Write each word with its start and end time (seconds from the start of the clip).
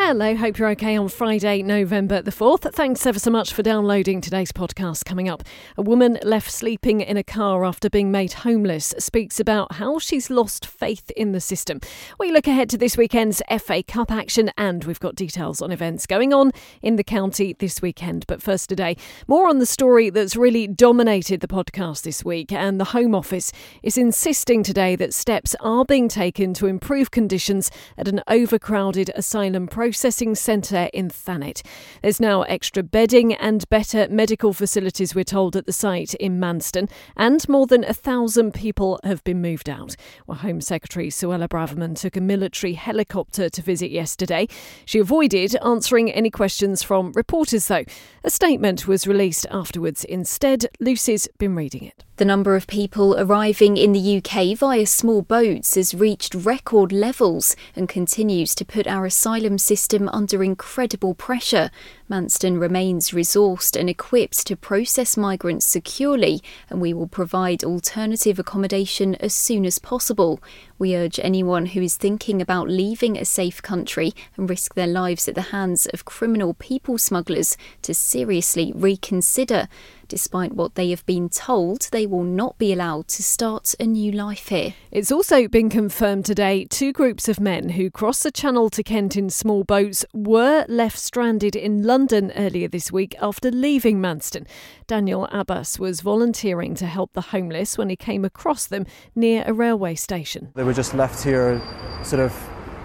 Hello, 0.00 0.36
hope 0.36 0.58
you're 0.58 0.70
okay 0.70 0.96
on 0.96 1.08
Friday, 1.08 1.60
November 1.60 2.22
the 2.22 2.30
4th. 2.30 2.72
Thanks 2.72 3.04
ever 3.04 3.18
so 3.18 3.32
much 3.32 3.52
for 3.52 3.64
downloading 3.64 4.20
today's 4.20 4.52
podcast. 4.52 5.04
Coming 5.04 5.28
up, 5.28 5.42
a 5.76 5.82
woman 5.82 6.20
left 6.22 6.52
sleeping 6.52 7.00
in 7.00 7.16
a 7.16 7.24
car 7.24 7.64
after 7.64 7.90
being 7.90 8.12
made 8.12 8.32
homeless 8.32 8.94
speaks 9.00 9.40
about 9.40 9.72
how 9.72 9.98
she's 9.98 10.30
lost 10.30 10.64
faith 10.64 11.10
in 11.10 11.32
the 11.32 11.40
system. 11.40 11.80
We 12.16 12.30
look 12.30 12.46
ahead 12.46 12.70
to 12.70 12.78
this 12.78 12.96
weekend's 12.96 13.42
FA 13.58 13.82
Cup 13.82 14.12
action 14.12 14.52
and 14.56 14.84
we've 14.84 15.00
got 15.00 15.16
details 15.16 15.60
on 15.60 15.72
events 15.72 16.06
going 16.06 16.32
on 16.32 16.52
in 16.80 16.94
the 16.94 17.04
county 17.04 17.56
this 17.58 17.82
weekend. 17.82 18.24
But 18.28 18.40
first 18.40 18.68
today, 18.68 18.96
more 19.26 19.48
on 19.48 19.58
the 19.58 19.66
story 19.66 20.10
that's 20.10 20.36
really 20.36 20.68
dominated 20.68 21.40
the 21.40 21.48
podcast 21.48 22.02
this 22.02 22.24
week. 22.24 22.52
And 22.52 22.80
the 22.80 22.84
Home 22.84 23.16
Office 23.16 23.52
is 23.82 23.98
insisting 23.98 24.62
today 24.62 24.94
that 24.94 25.12
steps 25.12 25.56
are 25.60 25.84
being 25.84 26.08
taken 26.08 26.54
to 26.54 26.66
improve 26.66 27.10
conditions 27.10 27.68
at 27.98 28.06
an 28.06 28.22
overcrowded 28.28 29.10
asylum 29.16 29.66
process 29.66 29.87
processing 29.88 30.34
centre 30.34 30.90
in 30.92 31.08
Thanet. 31.08 31.62
There's 32.02 32.20
now 32.20 32.42
extra 32.42 32.82
bedding 32.82 33.32
and 33.32 33.66
better 33.70 34.06
medical 34.10 34.52
facilities, 34.52 35.14
we're 35.14 35.24
told, 35.24 35.56
at 35.56 35.64
the 35.64 35.72
site 35.72 36.12
in 36.14 36.38
Manston, 36.38 36.90
and 37.16 37.48
more 37.48 37.66
than 37.66 37.84
a 37.84 37.94
thousand 37.94 38.52
people 38.52 39.00
have 39.02 39.24
been 39.24 39.40
moved 39.40 39.70
out. 39.70 39.96
Well, 40.26 40.36
Home 40.38 40.60
Secretary 40.60 41.08
Suella 41.08 41.48
Braverman 41.48 41.98
took 41.98 42.16
a 42.16 42.20
military 42.20 42.74
helicopter 42.74 43.48
to 43.48 43.62
visit 43.62 43.90
yesterday. 43.90 44.46
She 44.84 44.98
avoided 44.98 45.56
answering 45.64 46.12
any 46.12 46.30
questions 46.30 46.82
from 46.82 47.12
reporters, 47.12 47.68
though. 47.68 47.84
A 48.24 48.30
statement 48.30 48.86
was 48.86 49.06
released 49.06 49.46
afterwards. 49.50 50.04
Instead, 50.04 50.66
Lucy's 50.80 51.28
been 51.38 51.56
reading 51.56 51.84
it. 51.84 52.04
The 52.18 52.24
number 52.24 52.56
of 52.56 52.66
people 52.66 53.14
arriving 53.16 53.76
in 53.76 53.92
the 53.92 54.16
UK 54.16 54.58
via 54.58 54.86
small 54.86 55.22
boats 55.22 55.76
has 55.76 55.94
reached 55.94 56.34
record 56.34 56.90
levels 56.90 57.54
and 57.76 57.88
continues 57.88 58.56
to 58.56 58.64
put 58.64 58.88
our 58.88 59.06
asylum 59.06 59.56
system 59.56 59.77
under 60.12 60.42
incredible 60.42 61.14
pressure. 61.14 61.70
Manston 62.10 62.60
remains 62.60 63.10
resourced 63.10 63.78
and 63.78 63.88
equipped 63.88 64.46
to 64.46 64.56
process 64.56 65.16
migrants 65.16 65.66
securely, 65.66 66.42
and 66.68 66.80
we 66.80 66.92
will 66.92 67.06
provide 67.06 67.62
alternative 67.62 68.38
accommodation 68.38 69.14
as 69.16 69.34
soon 69.34 69.64
as 69.64 69.78
possible. 69.78 70.40
We 70.78 70.96
urge 70.96 71.20
anyone 71.22 71.66
who 71.66 71.82
is 71.82 71.96
thinking 71.96 72.40
about 72.40 72.68
leaving 72.68 73.16
a 73.16 73.24
safe 73.24 73.62
country 73.62 74.12
and 74.36 74.48
risk 74.48 74.74
their 74.74 74.86
lives 74.86 75.28
at 75.28 75.34
the 75.34 75.52
hands 75.52 75.86
of 75.92 76.04
criminal 76.04 76.54
people 76.54 76.98
smugglers 76.98 77.56
to 77.82 77.94
seriously 77.94 78.72
reconsider. 78.74 79.68
Despite 80.08 80.54
what 80.54 80.74
they 80.74 80.88
have 80.88 81.04
been 81.04 81.28
told, 81.28 81.88
they 81.92 82.06
will 82.06 82.22
not 82.22 82.56
be 82.56 82.72
allowed 82.72 83.08
to 83.08 83.22
start 83.22 83.74
a 83.78 83.84
new 83.84 84.10
life 84.10 84.48
here. 84.48 84.72
It's 84.90 85.12
also 85.12 85.46
been 85.48 85.68
confirmed 85.68 86.24
today 86.24 86.64
two 86.64 86.94
groups 86.94 87.28
of 87.28 87.38
men 87.38 87.70
who 87.70 87.90
crossed 87.90 88.22
the 88.22 88.30
Channel 88.30 88.70
to 88.70 88.82
Kent 88.82 89.16
in 89.16 89.28
small 89.28 89.64
boats 89.64 90.06
were 90.14 90.64
left 90.66 90.98
stranded 90.98 91.54
in 91.54 91.82
London 91.82 92.32
earlier 92.36 92.68
this 92.68 92.90
week 92.90 93.14
after 93.20 93.50
leaving 93.50 93.98
Manston. 93.98 94.46
Daniel 94.86 95.28
Abbas 95.30 95.78
was 95.78 96.00
volunteering 96.00 96.74
to 96.76 96.86
help 96.86 97.12
the 97.12 97.20
homeless 97.20 97.76
when 97.76 97.90
he 97.90 97.96
came 97.96 98.24
across 98.24 98.66
them 98.66 98.86
near 99.14 99.44
a 99.46 99.52
railway 99.52 99.94
station. 99.94 100.52
They 100.54 100.64
were 100.64 100.72
just 100.72 100.94
left 100.94 101.22
here, 101.22 101.60
sort 102.02 102.20
of 102.20 102.34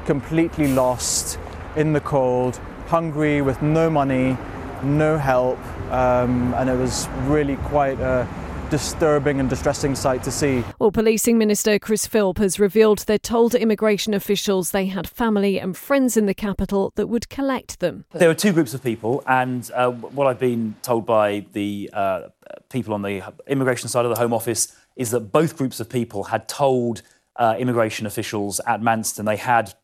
completely 0.05 0.67
lost 0.73 1.39
in 1.77 1.93
the 1.93 2.01
cold, 2.01 2.57
hungry, 2.87 3.41
with 3.41 3.61
no 3.61 3.89
money, 3.89 4.37
no 4.83 5.17
help, 5.17 5.57
um, 5.93 6.55
and 6.55 6.69
it 6.69 6.75
was 6.75 7.07
really 7.27 7.55
quite 7.57 7.99
a 7.99 8.27
disturbing 8.71 9.39
and 9.39 9.47
distressing 9.47 9.93
sight 9.93 10.23
to 10.23 10.31
see. 10.31 10.63
Well, 10.79 10.91
Policing 10.91 11.37
Minister 11.37 11.77
Chris 11.77 12.07
Philp 12.07 12.39
has 12.39 12.59
revealed 12.59 12.99
they 13.05 13.19
told 13.19 13.53
immigration 13.53 14.15
officials 14.15 14.71
they 14.71 14.87
had 14.87 15.07
family 15.07 15.59
and 15.59 15.77
friends 15.77 16.17
in 16.17 16.25
the 16.25 16.33
capital 16.33 16.91
that 16.95 17.05
would 17.05 17.29
collect 17.29 17.79
them. 17.79 18.05
There 18.11 18.27
were 18.27 18.33
two 18.33 18.51
groups 18.51 18.73
of 18.73 18.83
people, 18.83 19.23
and 19.27 19.69
uh, 19.75 19.91
what 19.91 20.25
I've 20.25 20.39
been 20.39 20.73
told 20.81 21.05
by 21.05 21.45
the 21.53 21.91
uh, 21.93 22.29
people 22.69 22.95
on 22.95 23.03
the 23.03 23.21
immigration 23.45 23.87
side 23.87 24.05
of 24.05 24.09
the 24.09 24.17
Home 24.17 24.33
Office 24.33 24.75
is 24.95 25.11
that 25.11 25.19
both 25.31 25.55
groups 25.55 25.79
of 25.79 25.87
people 25.87 26.23
had 26.23 26.47
told 26.47 27.03
uh, 27.35 27.55
immigration 27.59 28.07
officials 28.07 28.59
at 28.65 28.81
Manston 28.81 29.25
they 29.25 29.37
had 29.37 29.75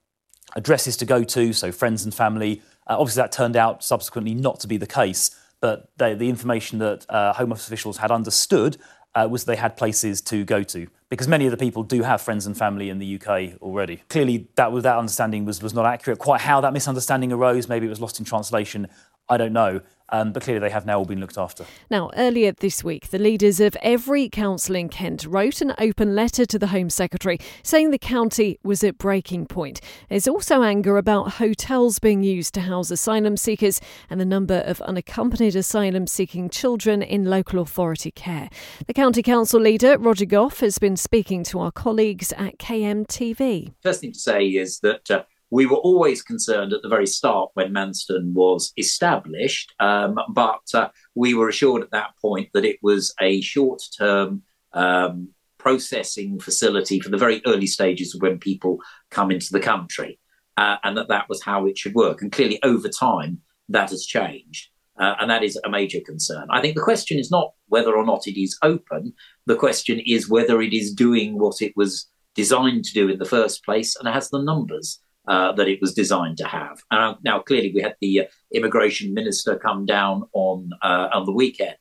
addresses 0.55 0.97
to 0.97 1.05
go 1.05 1.23
to, 1.23 1.53
so 1.53 1.71
friends 1.71 2.03
and 2.03 2.15
family. 2.15 2.63
Uh, 2.87 2.97
obviously, 2.97 3.21
that 3.21 3.31
turned 3.31 3.55
out 3.55 3.83
subsequently 3.83 4.33
not 4.33 4.59
to 4.61 4.67
be 4.67 4.77
the 4.77 4.87
case 4.87 5.29
but 5.61 5.89
they, 5.97 6.13
the 6.13 6.29
information 6.29 6.79
that 6.79 7.05
uh, 7.09 7.33
Home 7.33 7.51
Office 7.51 7.67
officials 7.67 7.97
had 7.97 8.11
understood 8.11 8.77
uh, 9.15 9.27
was 9.29 9.45
they 9.45 9.55
had 9.55 9.75
places 9.75 10.21
to 10.21 10.43
go 10.45 10.63
to 10.63 10.87
because 11.09 11.27
many 11.27 11.45
of 11.45 11.51
the 11.51 11.57
people 11.57 11.83
do 11.83 12.03
have 12.03 12.21
friends 12.21 12.45
and 12.45 12.55
family 12.55 12.89
in 12.89 12.99
the 12.99 13.19
UK 13.19 13.59
already. 13.61 13.97
Clearly, 14.09 14.47
that 14.55 14.71
that 14.83 14.97
understanding 14.97 15.45
was 15.45 15.61
was 15.61 15.73
not 15.73 15.85
accurate. 15.85 16.19
Quite 16.19 16.41
how 16.41 16.61
that 16.61 16.73
misunderstanding 16.73 17.31
arose, 17.31 17.67
maybe 17.67 17.87
it 17.87 17.89
was 17.89 17.99
lost 17.99 18.19
in 18.19 18.25
translation. 18.25 18.87
I 19.29 19.37
don't 19.37 19.53
know. 19.53 19.81
Um, 20.11 20.31
but 20.31 20.43
clearly, 20.43 20.59
they 20.59 20.71
have 20.71 20.85
now 20.85 20.97
all 20.97 21.05
been 21.05 21.19
looked 21.19 21.37
after. 21.37 21.65
Now, 21.89 22.09
earlier 22.15 22.51
this 22.51 22.83
week, 22.83 23.09
the 23.09 23.19
leaders 23.19 23.59
of 23.59 23.77
every 23.81 24.27
council 24.27 24.75
in 24.75 24.89
Kent 24.89 25.25
wrote 25.25 25.61
an 25.61 25.73
open 25.77 26.15
letter 26.15 26.45
to 26.47 26.57
the 26.57 26.67
Home 26.67 26.89
Secretary 26.89 27.37
saying 27.63 27.91
the 27.91 27.99
county 27.99 28.59
was 28.63 28.83
at 28.83 28.97
breaking 28.97 29.45
point. 29.45 29.81
There's 30.09 30.27
also 30.27 30.63
anger 30.63 30.97
about 30.97 31.33
hotels 31.33 31.99
being 31.99 32.23
used 32.23 32.53
to 32.55 32.61
house 32.61 32.89
asylum 32.89 33.37
seekers 33.37 33.79
and 34.09 34.19
the 34.19 34.25
number 34.25 34.63
of 34.65 34.81
unaccompanied 34.81 35.55
asylum 35.55 36.07
seeking 36.07 36.49
children 36.49 37.01
in 37.01 37.25
local 37.25 37.59
authority 37.59 38.11
care. 38.11 38.49
The 38.87 38.93
County 38.93 39.21
Council 39.21 39.61
leader, 39.61 39.97
Roger 39.97 40.25
Gough, 40.25 40.61
has 40.61 40.79
been 40.79 40.97
speaking 40.97 41.43
to 41.45 41.59
our 41.59 41.71
colleagues 41.71 42.33
at 42.33 42.57
KMTV. 42.57 43.73
First 43.83 44.01
thing 44.01 44.13
to 44.13 44.19
say 44.19 44.47
is 44.47 44.79
that. 44.79 45.11
Uh, 45.11 45.23
we 45.51 45.65
were 45.65 45.77
always 45.77 46.21
concerned 46.21 46.73
at 46.73 46.81
the 46.81 46.89
very 46.89 47.07
start 47.07 47.51
when 47.53 47.73
Manston 47.73 48.33
was 48.33 48.71
established, 48.77 49.73
um, 49.79 50.19
but 50.29 50.61
uh, 50.73 50.89
we 51.15 51.33
were 51.33 51.49
assured 51.49 51.81
at 51.81 51.91
that 51.91 52.11
point 52.21 52.49
that 52.53 52.65
it 52.65 52.77
was 52.81 53.13
a 53.19 53.41
short 53.41 53.81
term 53.97 54.43
um, 54.73 55.29
processing 55.57 56.39
facility 56.39 56.99
for 56.99 57.09
the 57.09 57.17
very 57.17 57.41
early 57.45 57.67
stages 57.67 58.13
of 58.13 58.21
when 58.21 58.37
people 58.37 58.79
come 59.09 59.31
into 59.31 59.51
the 59.51 59.59
country, 59.59 60.19
uh, 60.57 60.77
and 60.83 60.97
that 60.97 61.09
that 61.09 61.27
was 61.29 61.43
how 61.43 61.65
it 61.65 61.77
should 61.77 61.95
work. 61.95 62.21
And 62.21 62.31
clearly, 62.31 62.59
over 62.63 62.89
time, 62.89 63.39
that 63.69 63.89
has 63.89 64.05
changed. 64.05 64.69
Uh, 64.99 65.15
and 65.21 65.31
that 65.31 65.43
is 65.43 65.57
a 65.63 65.69
major 65.69 66.01
concern. 66.05 66.45
I 66.49 66.59
think 66.59 66.75
the 66.75 66.81
question 66.81 67.17
is 67.17 67.31
not 67.31 67.53
whether 67.69 67.95
or 67.95 68.05
not 68.05 68.27
it 68.27 68.37
is 68.37 68.57
open. 68.61 69.13
The 69.45 69.55
question 69.55 70.01
is 70.05 70.29
whether 70.29 70.61
it 70.61 70.73
is 70.73 70.93
doing 70.93 71.39
what 71.39 71.61
it 71.61 71.71
was 71.77 72.09
designed 72.35 72.83
to 72.83 72.93
do 72.93 73.07
in 73.07 73.17
the 73.17 73.23
first 73.23 73.63
place 73.63 73.95
and 73.95 74.09
has 74.09 74.29
the 74.29 74.41
numbers 74.41 74.99
uh, 75.29 75.51
that 75.53 75.67
it 75.67 75.79
was 75.79 75.93
designed 75.93 76.37
to 76.37 76.47
have. 76.47 76.83
Uh, 76.91 77.13
now, 77.23 77.39
clearly, 77.39 77.71
we 77.73 77.81
had 77.81 77.95
the 78.01 78.21
uh, 78.21 78.23
immigration 78.53 79.13
minister 79.13 79.57
come 79.57 79.85
down 79.85 80.23
on 80.33 80.71
uh, 80.81 81.09
on 81.13 81.25
the 81.25 81.31
weekend, 81.31 81.77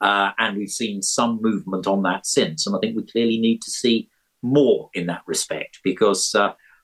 and 0.00 0.56
we've 0.56 0.70
seen 0.70 1.02
some 1.02 1.38
movement 1.40 1.86
on 1.86 2.02
that 2.02 2.26
since. 2.26 2.66
And 2.66 2.74
I 2.74 2.78
think 2.80 2.96
we 2.96 3.04
clearly 3.04 3.38
need 3.38 3.62
to 3.62 3.70
see 3.70 4.08
more 4.42 4.90
in 4.94 5.06
that 5.06 5.22
respect 5.26 5.80
because 5.84 6.34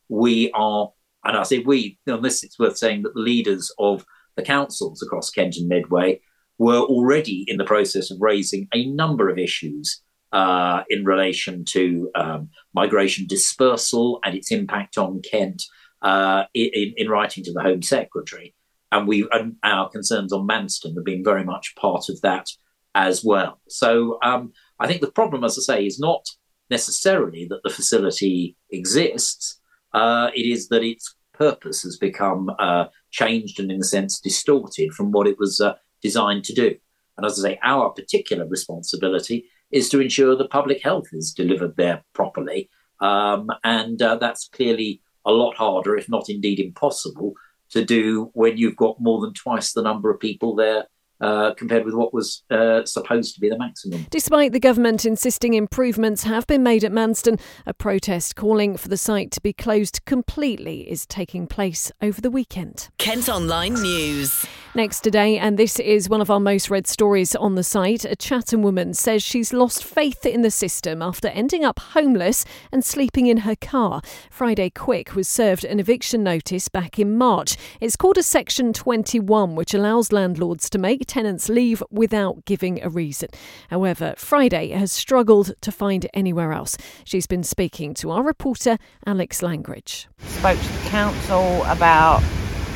we 0.08 0.50
are, 0.52 0.92
and 1.24 1.36
I 1.36 1.42
say 1.44 1.60
we, 1.60 1.98
this, 2.04 2.44
it's 2.44 2.58
worth 2.58 2.76
saying 2.76 3.02
that 3.02 3.14
the 3.14 3.20
leaders 3.20 3.72
of 3.78 4.04
the 4.36 4.42
councils 4.42 5.02
across 5.02 5.30
Kent 5.30 5.56
and 5.56 5.68
Medway 5.68 6.20
were 6.58 6.80
already 6.80 7.44
in 7.48 7.56
the 7.56 7.64
process 7.64 8.10
of 8.10 8.20
raising 8.20 8.68
a 8.74 8.86
number 8.86 9.28
of 9.28 9.38
issues 9.38 10.02
uh, 10.32 10.82
in 10.88 11.04
relation 11.04 11.64
to 11.64 12.10
um, 12.14 12.48
migration 12.74 13.26
dispersal 13.26 14.20
and 14.24 14.34
its 14.34 14.50
impact 14.50 14.96
on 14.96 15.20
Kent, 15.22 15.62
uh, 16.02 16.44
in, 16.54 16.94
in, 16.96 17.08
writing 17.08 17.44
to 17.44 17.52
the 17.52 17.62
Home 17.62 17.82
Secretary. 17.82 18.54
And 18.90 19.08
we 19.08 19.26
and 19.32 19.56
our 19.62 19.88
concerns 19.88 20.32
on 20.32 20.46
Manston 20.46 20.94
have 20.96 21.04
been 21.04 21.24
very 21.24 21.44
much 21.44 21.74
part 21.76 22.08
of 22.08 22.20
that 22.22 22.48
as 22.94 23.24
well. 23.24 23.60
So 23.68 24.18
um, 24.22 24.52
I 24.78 24.86
think 24.86 25.00
the 25.00 25.10
problem, 25.10 25.44
as 25.44 25.58
I 25.58 25.62
say, 25.62 25.86
is 25.86 25.98
not 25.98 26.26
necessarily 26.70 27.46
that 27.48 27.62
the 27.62 27.70
facility 27.70 28.56
exists. 28.70 29.60
Uh, 29.94 30.30
it 30.34 30.42
is 30.42 30.68
that 30.68 30.82
its 30.82 31.14
purpose 31.32 31.82
has 31.82 31.96
become 31.96 32.50
uh, 32.58 32.86
changed 33.10 33.60
and, 33.60 33.70
in 33.70 33.80
a 33.80 33.84
sense, 33.84 34.20
distorted 34.20 34.92
from 34.92 35.10
what 35.10 35.26
it 35.26 35.38
was 35.38 35.60
uh, 35.60 35.74
designed 36.02 36.44
to 36.44 36.54
do. 36.54 36.74
And 37.16 37.26
as 37.26 37.38
I 37.38 37.50
say, 37.50 37.58
our 37.62 37.90
particular 37.90 38.46
responsibility 38.46 39.46
is 39.70 39.88
to 39.90 40.00
ensure 40.00 40.36
that 40.36 40.50
public 40.50 40.82
health 40.82 41.08
is 41.12 41.32
delivered 41.32 41.76
there 41.76 42.04
properly. 42.12 42.68
Um, 43.00 43.50
and 43.64 44.00
uh, 44.00 44.16
that's 44.16 44.48
clearly 44.48 45.00
a 45.24 45.32
lot 45.32 45.56
harder, 45.56 45.96
if 45.96 46.08
not 46.08 46.28
indeed 46.28 46.60
impossible, 46.60 47.34
to 47.70 47.84
do 47.84 48.30
when 48.34 48.56
you've 48.56 48.76
got 48.76 49.00
more 49.00 49.20
than 49.20 49.32
twice 49.34 49.72
the 49.72 49.82
number 49.82 50.10
of 50.10 50.20
people 50.20 50.54
there 50.54 50.86
uh, 51.22 51.54
compared 51.54 51.84
with 51.84 51.94
what 51.94 52.12
was 52.12 52.42
uh, 52.50 52.84
supposed 52.84 53.34
to 53.34 53.40
be 53.40 53.48
the 53.48 53.56
maximum. 53.56 54.06
Despite 54.10 54.52
the 54.52 54.60
government 54.60 55.04
insisting 55.04 55.54
improvements 55.54 56.24
have 56.24 56.46
been 56.46 56.62
made 56.62 56.84
at 56.84 56.92
Manston, 56.92 57.40
a 57.64 57.72
protest 57.72 58.34
calling 58.34 58.76
for 58.76 58.88
the 58.88 58.96
site 58.96 59.30
to 59.32 59.40
be 59.40 59.52
closed 59.52 60.04
completely 60.04 60.90
is 60.90 61.06
taking 61.06 61.46
place 61.46 61.92
over 62.02 62.20
the 62.20 62.30
weekend. 62.30 62.88
Kent 62.98 63.28
Online 63.28 63.74
News. 63.74 64.44
Next 64.74 65.00
today, 65.00 65.36
and 65.36 65.58
this 65.58 65.78
is 65.78 66.08
one 66.08 66.22
of 66.22 66.30
our 66.30 66.40
most 66.40 66.70
read 66.70 66.86
stories 66.86 67.34
on 67.34 67.56
the 67.56 67.62
site, 67.62 68.06
a 68.06 68.16
Chatham 68.16 68.62
woman 68.62 68.94
says 68.94 69.22
she's 69.22 69.52
lost 69.52 69.84
faith 69.84 70.24
in 70.24 70.40
the 70.40 70.50
system 70.50 71.02
after 71.02 71.28
ending 71.28 71.62
up 71.62 71.78
homeless 71.78 72.46
and 72.72 72.82
sleeping 72.82 73.26
in 73.26 73.38
her 73.38 73.54
car. 73.54 74.00
Friday 74.30 74.70
Quick 74.70 75.14
was 75.14 75.28
served 75.28 75.66
an 75.66 75.78
eviction 75.78 76.22
notice 76.22 76.70
back 76.70 76.98
in 76.98 77.18
March. 77.18 77.58
It's 77.82 77.96
called 77.96 78.16
a 78.16 78.22
Section 78.22 78.72
21, 78.72 79.56
which 79.56 79.74
allows 79.74 80.10
landlords 80.10 80.70
to 80.70 80.78
make 80.78 81.02
tenants 81.06 81.50
leave 81.50 81.82
without 81.90 82.46
giving 82.46 82.82
a 82.82 82.88
reason. 82.88 83.28
However, 83.68 84.14
Friday 84.16 84.70
has 84.70 84.90
struggled 84.90 85.52
to 85.60 85.70
find 85.70 86.06
anywhere 86.14 86.54
else. 86.54 86.78
She's 87.04 87.26
been 87.26 87.44
speaking 87.44 87.92
to 87.96 88.10
our 88.10 88.22
reporter, 88.22 88.78
Alex 89.04 89.42
Langridge. 89.42 90.08
Spoke 90.20 90.58
to 90.58 90.72
the 90.72 90.88
council 90.88 91.62
about 91.64 92.22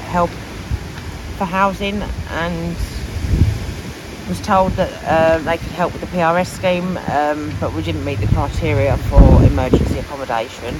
help 0.04 0.31
for 1.37 1.44
housing 1.44 2.03
and 2.31 2.77
was 4.29 4.41
told 4.41 4.73
that 4.73 4.91
uh, 5.05 5.38
they 5.38 5.56
could 5.59 5.73
help 5.73 5.93
with 5.93 6.00
the 6.00 6.09
PRS 6.09 6.47
scheme, 6.47 6.97
um, 7.09 7.53
but 7.61 7.73
we 7.75 7.83
didn't 7.83 8.05
meet 8.05 8.19
the 8.19 8.27
criteria 8.29 8.97
for 8.97 9.43
emergency 9.44 9.99
accommodation. 9.99 10.75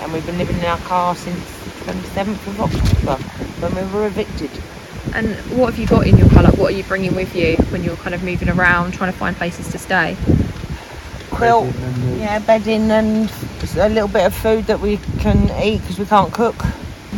And 0.00 0.12
we've 0.12 0.24
been 0.24 0.38
living 0.38 0.58
in 0.58 0.64
our 0.64 0.78
car 0.78 1.16
since 1.16 1.38
the 1.64 1.92
27th 1.92 2.46
of 2.46 2.60
October 2.60 3.22
when 3.60 3.74
we 3.74 3.92
were 3.92 4.06
evicted. 4.06 4.50
And 5.14 5.34
what 5.58 5.72
have 5.72 5.78
you 5.78 5.86
got 5.86 6.06
in 6.06 6.16
your 6.16 6.28
car? 6.28 6.42
Like, 6.44 6.56
what 6.56 6.72
are 6.72 6.76
you 6.76 6.84
bringing 6.84 7.14
with 7.14 7.34
you 7.34 7.56
when 7.70 7.82
you're 7.82 7.96
kind 7.96 8.14
of 8.14 8.22
moving 8.22 8.48
around, 8.48 8.92
trying 8.92 9.12
to 9.12 9.18
find 9.18 9.34
places 9.36 9.70
to 9.72 9.78
stay? 9.78 10.16
Quilt, 11.30 11.74
yeah, 12.18 12.38
bedding 12.38 12.90
and 12.90 13.32
a 13.76 13.88
little 13.88 14.08
bit 14.08 14.26
of 14.26 14.34
food 14.34 14.66
that 14.66 14.80
we 14.80 14.98
can 15.18 15.50
eat 15.62 15.80
because 15.80 15.98
we 15.98 16.04
can't 16.04 16.32
cook. 16.32 16.56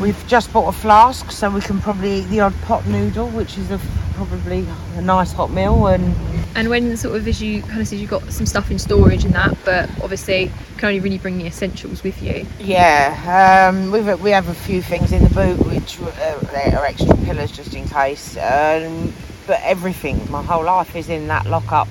We've 0.00 0.26
just 0.26 0.52
bought 0.52 0.68
a 0.68 0.76
flask 0.76 1.30
so 1.30 1.50
we 1.50 1.60
can 1.60 1.80
probably 1.80 2.20
eat 2.20 2.28
the 2.28 2.40
odd 2.40 2.54
pot 2.62 2.86
noodle, 2.86 3.28
which 3.28 3.58
is 3.58 3.70
a, 3.70 3.78
probably 4.14 4.66
a 4.96 5.02
nice 5.02 5.32
hot 5.32 5.50
meal. 5.50 5.86
And 5.86 6.14
And 6.56 6.68
when 6.70 6.96
sort 6.96 7.16
of 7.16 7.28
as 7.28 7.42
you 7.42 7.62
kind 7.62 7.80
of 7.80 7.86
said 7.86 7.98
you've 7.98 8.10
got 8.10 8.30
some 8.32 8.46
stuff 8.46 8.70
in 8.70 8.78
storage 8.78 9.24
and 9.24 9.34
that, 9.34 9.56
but 9.64 9.88
obviously 10.02 10.44
you 10.44 10.50
can 10.78 10.88
only 10.88 11.00
really 11.00 11.18
bring 11.18 11.38
the 11.38 11.46
essentials 11.46 12.02
with 12.02 12.22
you. 12.22 12.46
yeah, 12.58 13.68
um, 13.70 13.90
we've, 13.92 14.20
we 14.22 14.30
have 14.30 14.48
a 14.48 14.54
few 14.54 14.82
things 14.82 15.12
in 15.12 15.22
the 15.24 15.30
boot 15.30 15.58
which 15.66 16.00
uh, 16.00 16.76
are 16.76 16.86
extra 16.86 17.16
pillars 17.18 17.52
just 17.52 17.74
in 17.74 17.86
case. 17.86 18.36
Um, 18.38 19.12
but 19.46 19.60
everything, 19.62 20.20
my 20.30 20.42
whole 20.42 20.64
life 20.64 20.96
is 20.96 21.08
in 21.08 21.28
that 21.28 21.46
lockup. 21.46 21.88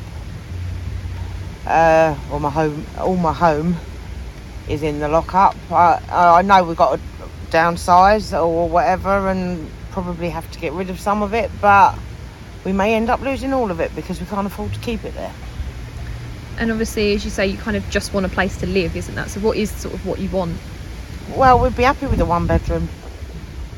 Uh, 1.65 2.17
or 2.31 2.39
my 2.39 2.49
home, 2.49 2.85
all 2.97 3.15
my 3.17 3.33
home 3.33 3.75
is 4.67 4.81
in 4.81 4.99
the 4.99 5.07
lockup. 5.07 5.55
I, 5.71 5.99
I 6.09 6.41
know 6.41 6.63
we've 6.63 6.75
got 6.75 6.95
to 6.95 7.01
downsize 7.51 8.33
or 8.33 8.67
whatever 8.67 9.29
and 9.29 9.69
probably 9.91 10.29
have 10.29 10.49
to 10.51 10.59
get 10.59 10.73
rid 10.73 10.89
of 10.89 10.99
some 10.99 11.21
of 11.21 11.33
it, 11.33 11.51
but 11.61 11.95
we 12.63 12.71
may 12.71 12.95
end 12.95 13.09
up 13.09 13.21
losing 13.21 13.53
all 13.53 13.69
of 13.69 13.79
it 13.79 13.93
because 13.95 14.19
we 14.19 14.25
can't 14.25 14.47
afford 14.47 14.73
to 14.73 14.79
keep 14.79 15.03
it 15.03 15.13
there. 15.13 15.33
And 16.57 16.71
obviously, 16.71 17.13
as 17.13 17.23
you 17.25 17.31
say, 17.31 17.47
you 17.47 17.57
kind 17.57 17.75
of 17.77 17.87
just 17.89 18.13
want 18.13 18.25
a 18.25 18.29
place 18.29 18.57
to 18.57 18.67
live, 18.67 18.95
isn't 18.95 19.15
that? 19.15 19.29
So 19.29 19.39
what 19.39 19.57
is 19.57 19.71
sort 19.71 19.93
of 19.93 20.05
what 20.05 20.19
you 20.19 20.29
want? 20.29 20.57
Well, 21.35 21.59
we'd 21.59 21.75
be 21.75 21.83
happy 21.83 22.07
with 22.07 22.19
a 22.19 22.25
one 22.25 22.47
bedroom. 22.47 22.87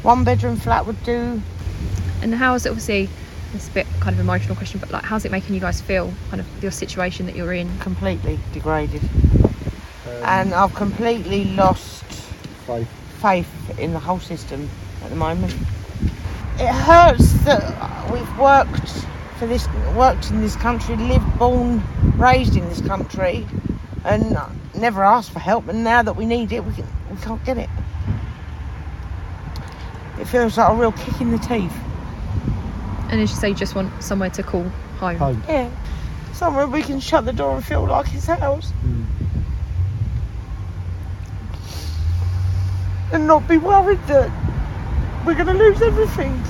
One 0.02 0.24
bedroom 0.24 0.58
flat 0.58 0.86
would 0.86 1.02
do. 1.04 1.42
And 2.22 2.34
how 2.34 2.56
is 2.56 2.66
it 2.66 2.70
obviously? 2.70 3.10
It's 3.54 3.70
a 3.70 3.72
bit 3.72 3.88
kind 4.00 4.16
of 4.16 4.20
emotional 4.20 4.56
question, 4.56 4.80
but 4.80 4.92
like, 4.92 5.04
how's 5.04 5.26
it 5.26 5.32
making 5.32 5.54
you 5.54 5.62
guys 5.62 5.80
feel? 5.80 6.12
Kind 6.30 6.42
of 6.42 6.64
your 6.64 6.72
situation 6.72 7.28
that 7.28 7.36
you're 7.36 7.54
in. 7.54 7.78
completely 7.80 8.40
degraded. 8.52 9.04
Um, 9.04 10.24
and 10.24 10.54
I've 10.56 10.74
completely 10.74 11.46
lost 11.46 12.04
Faith. 12.66 13.03
Faith 13.24 13.80
in 13.80 13.94
the 13.94 14.00
whole 14.00 14.20
system 14.20 14.70
at 15.02 15.10
the 15.10 15.16
moment. 15.16 15.54
It 16.60 16.68
hurts 16.68 17.32
that 17.46 18.12
we've 18.12 18.38
worked 18.38 18.90
for 19.40 19.48
this, 19.48 19.66
worked 19.96 20.30
in 20.30 20.42
this 20.42 20.58
country, 20.58 20.98
lived, 20.98 21.40
born, 21.40 21.82
raised 22.18 22.58
in 22.58 22.68
this 22.68 22.82
country, 22.82 23.48
and 24.04 24.38
never 24.76 25.06
asked 25.06 25.32
for 25.32 25.40
help. 25.40 25.70
And 25.70 25.86
now 25.86 26.04
that 26.04 26.18
we 26.18 26.26
need 26.26 26.52
it, 26.52 26.66
we, 26.66 26.74
can, 26.74 26.86
we 27.10 27.18
can't 27.22 27.44
get 27.46 27.58
it. 27.58 27.70
It 30.20 30.26
feels 30.26 30.58
like 30.58 30.70
a 30.70 30.76
real 30.76 30.92
kick 30.92 31.22
in 31.22 31.32
the 31.32 31.38
teeth. 31.38 31.74
And 33.10 33.22
as 33.22 33.30
you 33.32 33.38
say, 33.38 33.50
you 33.50 33.56
just 33.56 33.74
want 33.74 34.04
somewhere 34.04 34.32
to 34.32 34.44
call 34.44 34.64
home. 35.00 35.16
Home. 35.16 35.42
Yeah, 35.48 35.72
somewhere 36.34 36.68
we 36.68 36.82
can 36.82 37.00
shut 37.00 37.24
the 37.24 37.34
door 37.34 37.56
and 37.56 37.66
feel 37.66 37.88
like 37.88 38.14
it's 38.14 38.28
ours. 38.28 38.74
Mm. 38.86 39.06
And 43.14 43.28
not 43.28 43.48
be 43.48 43.58
worried 43.58 44.06
that 44.08 44.30
we're 45.26 45.36
going 45.36 45.46
to 45.46 45.54
lose 45.54 45.82
everything. 45.82 46.44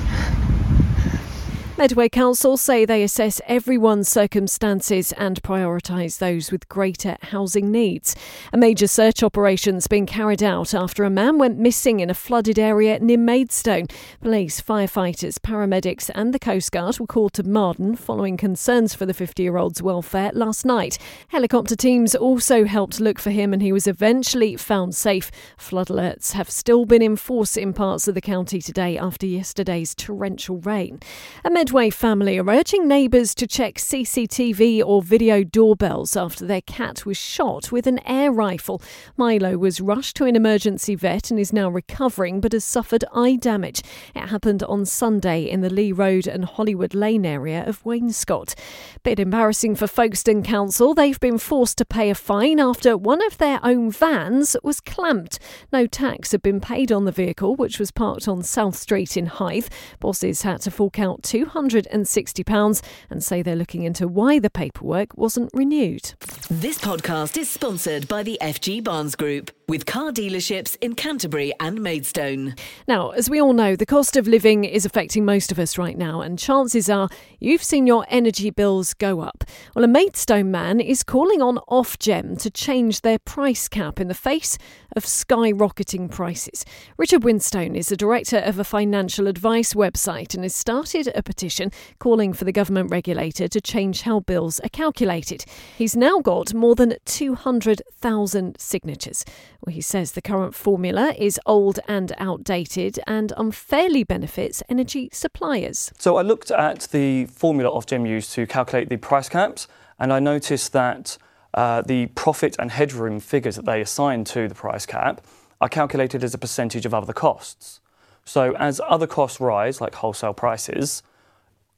Medway 1.75 2.07
Council 2.07 2.55
say 2.55 2.85
they 2.85 3.01
assess 3.01 3.41
everyone's 3.47 4.07
circumstances 4.07 5.11
and 5.13 5.41
prioritise 5.41 6.19
those 6.19 6.51
with 6.51 6.69
greater 6.69 7.17
housing 7.23 7.71
needs. 7.71 8.15
A 8.53 8.57
major 8.57 8.85
search 8.85 9.23
operation's 9.23 9.87
been 9.87 10.05
carried 10.05 10.43
out 10.43 10.75
after 10.75 11.03
a 11.03 11.09
man 11.09 11.39
went 11.39 11.57
missing 11.57 11.99
in 11.99 12.11
a 12.11 12.13
flooded 12.13 12.59
area 12.59 12.99
near 12.99 13.17
Maidstone. 13.17 13.87
Police, 14.21 14.61
firefighters, 14.61 15.39
paramedics, 15.39 16.11
and 16.13 16.31
the 16.31 16.37
Coast 16.37 16.71
Guard 16.71 16.99
were 16.99 17.07
called 17.07 17.33
to 17.33 17.43
Marden 17.43 17.95
following 17.95 18.37
concerns 18.37 18.93
for 18.93 19.07
the 19.07 19.13
50 19.13 19.41
year 19.41 19.57
old's 19.57 19.81
welfare 19.81 20.29
last 20.35 20.65
night. 20.65 20.99
Helicopter 21.29 21.75
teams 21.75 22.13
also 22.13 22.65
helped 22.65 22.99
look 22.99 23.17
for 23.17 23.31
him 23.31 23.51
and 23.51 23.63
he 23.63 23.71
was 23.71 23.87
eventually 23.87 24.55
found 24.57 24.93
safe. 24.93 25.31
Flood 25.57 25.87
alerts 25.87 26.33
have 26.33 26.51
still 26.51 26.85
been 26.85 27.01
in 27.01 27.15
force 27.15 27.57
in 27.57 27.73
parts 27.73 28.07
of 28.07 28.13
the 28.13 28.21
county 28.21 28.61
today 28.61 28.95
after 28.95 29.25
yesterday's 29.25 29.95
torrential 29.95 30.59
rain. 30.59 30.99
A 31.43 31.62
Medway 31.63 31.91
family 31.91 32.37
are 32.37 32.49
urging 32.49 32.89
neighbours 32.89 33.33
to 33.35 33.47
check 33.47 33.75
CCTV 33.75 34.83
or 34.85 35.01
video 35.01 35.45
doorbells 35.45 36.17
after 36.17 36.45
their 36.45 36.59
cat 36.59 37.05
was 37.05 37.15
shot 37.15 37.71
with 37.71 37.87
an 37.87 38.05
air 38.05 38.33
rifle. 38.33 38.81
Milo 39.15 39.57
was 39.57 39.79
rushed 39.79 40.17
to 40.17 40.25
an 40.25 40.35
emergency 40.35 40.93
vet 40.93 41.31
and 41.31 41.39
is 41.39 41.53
now 41.53 41.69
recovering 41.69 42.41
but 42.41 42.51
has 42.51 42.65
suffered 42.65 43.05
eye 43.15 43.37
damage. 43.37 43.81
It 44.13 44.27
happened 44.27 44.61
on 44.63 44.85
Sunday 44.85 45.43
in 45.43 45.61
the 45.61 45.69
Lee 45.69 45.93
Road 45.93 46.27
and 46.27 46.43
Hollywood 46.43 46.93
Lane 46.93 47.25
area 47.25 47.63
of 47.65 47.81
Wainscott. 47.85 48.55
Bit 49.03 49.21
embarrassing 49.21 49.75
for 49.75 49.87
Folkestone 49.87 50.43
Council. 50.43 50.93
They've 50.93 51.19
been 51.21 51.37
forced 51.37 51.77
to 51.77 51.85
pay 51.85 52.09
a 52.09 52.15
fine 52.15 52.59
after 52.59 52.97
one 52.97 53.25
of 53.25 53.37
their 53.37 53.61
own 53.63 53.89
vans 53.89 54.57
was 54.63 54.81
clamped. 54.81 55.39
No 55.71 55.87
tax 55.87 56.33
had 56.33 56.41
been 56.41 56.59
paid 56.59 56.91
on 56.91 57.05
the 57.05 57.13
vehicle, 57.13 57.55
which 57.55 57.79
was 57.79 57.89
parked 57.89 58.27
on 58.27 58.43
South 58.43 58.75
Street 58.75 59.15
in 59.15 59.27
Hythe. 59.27 59.69
Bosses 60.01 60.41
had 60.41 60.59
to 60.63 60.69
fork 60.69 60.99
out 60.99 61.23
£260 61.53 62.81
and 63.09 63.23
say 63.23 63.41
they're 63.41 63.55
looking 63.55 63.83
into 63.83 64.07
why 64.07 64.39
the 64.39 64.49
paperwork 64.49 65.17
wasn't 65.17 65.49
renewed. 65.53 66.13
This 66.49 66.77
podcast 66.77 67.37
is 67.37 67.49
sponsored 67.49 68.07
by 68.07 68.23
the 68.23 68.37
FG 68.41 68.83
Barnes 68.83 69.15
Group 69.15 69.51
with 69.67 69.85
car 69.85 70.11
dealerships 70.11 70.75
in 70.81 70.93
Canterbury 70.95 71.53
and 71.59 71.81
Maidstone. 71.81 72.55
Now, 72.87 73.11
as 73.11 73.29
we 73.29 73.39
all 73.39 73.53
know, 73.53 73.75
the 73.75 73.85
cost 73.85 74.17
of 74.17 74.27
living 74.27 74.65
is 74.65 74.85
affecting 74.85 75.25
most 75.25 75.51
of 75.51 75.59
us 75.59 75.77
right 75.77 75.97
now, 75.97 76.21
and 76.21 76.37
chances 76.37 76.89
are 76.89 77.09
you've 77.39 77.63
seen 77.63 77.87
your 77.87 78.05
energy 78.09 78.49
bills 78.49 78.93
go 78.93 79.21
up. 79.21 79.43
Well, 79.75 79.85
a 79.85 79.87
Maidstone 79.87 80.51
man 80.51 80.79
is 80.79 81.03
calling 81.03 81.41
on 81.41 81.59
Ofgem 81.69 82.39
to 82.41 82.49
change 82.49 83.01
their 83.01 83.19
price 83.19 83.67
cap 83.67 83.99
in 83.99 84.07
the 84.09 84.13
face 84.13 84.57
of 84.95 85.05
skyrocketing 85.05 86.11
prices. 86.11 86.65
Richard 86.97 87.21
Winstone 87.21 87.75
is 87.75 87.89
the 87.89 87.97
director 87.97 88.37
of 88.37 88.59
a 88.59 88.63
financial 88.63 89.27
advice 89.27 89.73
website 89.73 90.33
and 90.33 90.43
has 90.43 90.53
started 90.53 91.11
a 91.15 91.23
petition 91.23 91.71
calling 91.99 92.33
for 92.33 92.45
the 92.45 92.51
government 92.51 92.91
regulator 92.91 93.47
to 93.47 93.61
change 93.61 94.01
how 94.01 94.19
bills 94.19 94.59
are 94.59 94.69
calculated. 94.69 95.45
He's 95.77 95.95
now 95.95 96.19
got 96.19 96.53
more 96.53 96.75
than 96.75 96.95
200,000 97.05 98.59
signatures. 98.59 99.25
Well, 99.65 99.73
he 99.73 99.79
says 99.79 100.11
the 100.11 100.21
current 100.21 100.53
formula 100.53 101.15
is 101.17 101.39
old 101.45 101.79
and 101.87 102.11
outdated 102.17 102.99
and 103.07 103.31
unfairly 103.37 104.03
benefits 104.03 104.61
energy 104.67 105.07
suppliers. 105.13 105.93
So 105.97 106.17
I 106.17 106.21
looked 106.21 106.51
at 106.51 106.89
the 106.91 107.27
formula 107.27 107.71
Ofgem 107.71 108.05
used 108.05 108.33
to 108.33 108.45
calculate 108.45 108.89
the 108.89 108.97
price 108.97 109.29
caps, 109.29 109.69
and 109.97 110.11
I 110.11 110.19
noticed 110.19 110.73
that 110.73 111.17
uh, 111.53 111.81
the 111.81 112.07
profit 112.07 112.57
and 112.59 112.71
headroom 112.71 113.21
figures 113.21 113.55
that 113.55 113.63
they 113.63 113.79
assign 113.79 114.25
to 114.25 114.49
the 114.49 114.55
price 114.55 114.85
cap 114.85 115.21
are 115.61 115.69
calculated 115.69 116.25
as 116.25 116.33
a 116.33 116.37
percentage 116.37 116.85
of 116.85 116.93
other 116.93 117.13
costs. 117.13 117.79
So 118.25 118.53
as 118.57 118.81
other 118.85 119.07
costs 119.07 119.39
rise, 119.39 119.79
like 119.79 119.95
wholesale 119.95 120.33
prices, 120.33 121.03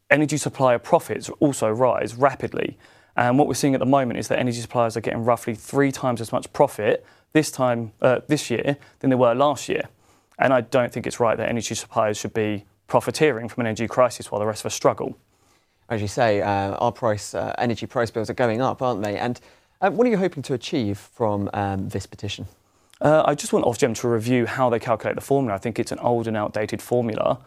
energy 0.10 0.38
supplier 0.38 0.80
profits 0.80 1.30
also 1.40 1.70
rise 1.70 2.16
rapidly. 2.16 2.80
And 3.16 3.38
what 3.38 3.48
we're 3.48 3.54
seeing 3.54 3.76
at 3.76 3.80
the 3.80 3.86
moment 3.86 4.18
is 4.18 4.28
that 4.30 4.40
energy 4.40 4.60
suppliers 4.60 4.98
are 4.98 5.02
getting 5.02 5.24
roughly 5.24 5.54
three 5.54 5.92
times 5.92 6.20
as 6.20 6.32
much 6.32 6.52
profit 6.52 7.06
this 7.36 7.52
time 7.52 7.92
uh, 8.02 8.22
this 8.30 8.50
year 8.50 8.78
than 9.00 9.10
they 9.10 9.16
were 9.18 9.36
last 9.36 9.68
year. 9.68 9.90
And 10.40 10.54
I 10.54 10.62
don't 10.62 10.92
think 10.92 11.06
it's 11.06 11.20
right 11.20 11.38
that 11.38 11.50
energy 11.50 11.76
suppliers 11.76 12.18
should 12.18 12.34
be 12.34 12.64
profiteering 12.88 13.50
from 13.50 13.62
an 13.62 13.68
energy 13.68 13.88
crisis 13.88 14.32
while 14.32 14.40
the 14.40 14.48
rest 14.48 14.62
of 14.62 14.68
us 14.68 14.74
struggle. 14.74 15.18
as 15.90 16.02
you 16.02 16.08
say, 16.08 16.42
uh, 16.42 16.76
our 16.78 16.92
price, 16.92 17.36
uh, 17.36 17.54
energy 17.58 17.86
price 17.86 18.10
bills 18.10 18.30
are 18.30 18.34
going 18.46 18.62
up, 18.62 18.82
aren't 18.82 19.04
they? 19.04 19.18
And 19.18 19.40
uh, 19.82 19.92
what 19.92 20.08
are 20.08 20.10
you 20.10 20.18
hoping 20.18 20.44
to 20.44 20.54
achieve 20.54 20.98
from 20.98 21.50
um, 21.54 21.90
this 21.90 22.06
petition? 22.06 22.48
Uh, 23.02 23.24
I 23.26 23.36
just 23.36 23.52
want 23.54 23.66
Ofgem 23.66 23.94
to 24.00 24.08
review 24.08 24.46
how 24.46 24.70
they 24.70 24.80
calculate 24.80 25.16
the 25.16 25.22
formula. 25.22 25.56
I 25.56 25.60
think 25.60 25.78
it's 25.78 25.92
an 25.92 26.00
old 26.00 26.28
and 26.28 26.38
outdated 26.38 26.82
formula 26.82 27.40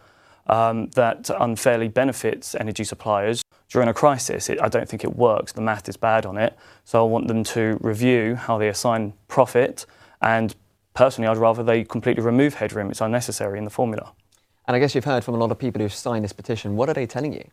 um, 0.49 0.87
that 0.95 1.29
unfairly 1.39 1.87
benefits 1.87 2.55
energy 2.55 2.83
suppliers 2.83 3.41
during 3.69 3.87
a 3.87 3.93
crisis. 3.93 4.49
It, 4.49 4.61
I 4.61 4.67
don't 4.67 4.89
think 4.89 5.03
it 5.03 5.15
works. 5.15 5.53
The 5.53 5.61
math 5.61 5.87
is 5.87 5.95
bad 5.95 6.25
on 6.25 6.37
it. 6.37 6.57
So 6.83 7.05
I 7.05 7.07
want 7.07 7.27
them 7.27 7.43
to 7.45 7.77
review 7.81 8.35
how 8.35 8.57
they 8.57 8.67
assign 8.67 9.13
profit. 9.27 9.85
And 10.21 10.55
personally, 10.95 11.27
I'd 11.27 11.37
rather 11.37 11.63
they 11.63 11.83
completely 11.83 12.23
remove 12.23 12.55
headroom. 12.55 12.89
It's 12.89 13.01
unnecessary 13.01 13.57
in 13.57 13.63
the 13.63 13.69
formula. 13.69 14.11
And 14.67 14.75
I 14.75 14.79
guess 14.79 14.93
you've 14.93 15.05
heard 15.05 15.23
from 15.23 15.35
a 15.35 15.37
lot 15.37 15.51
of 15.51 15.59
people 15.59 15.81
who've 15.81 15.93
signed 15.93 16.23
this 16.23 16.33
petition. 16.33 16.75
What 16.75 16.89
are 16.89 16.93
they 16.93 17.05
telling 17.05 17.33
you? 17.33 17.47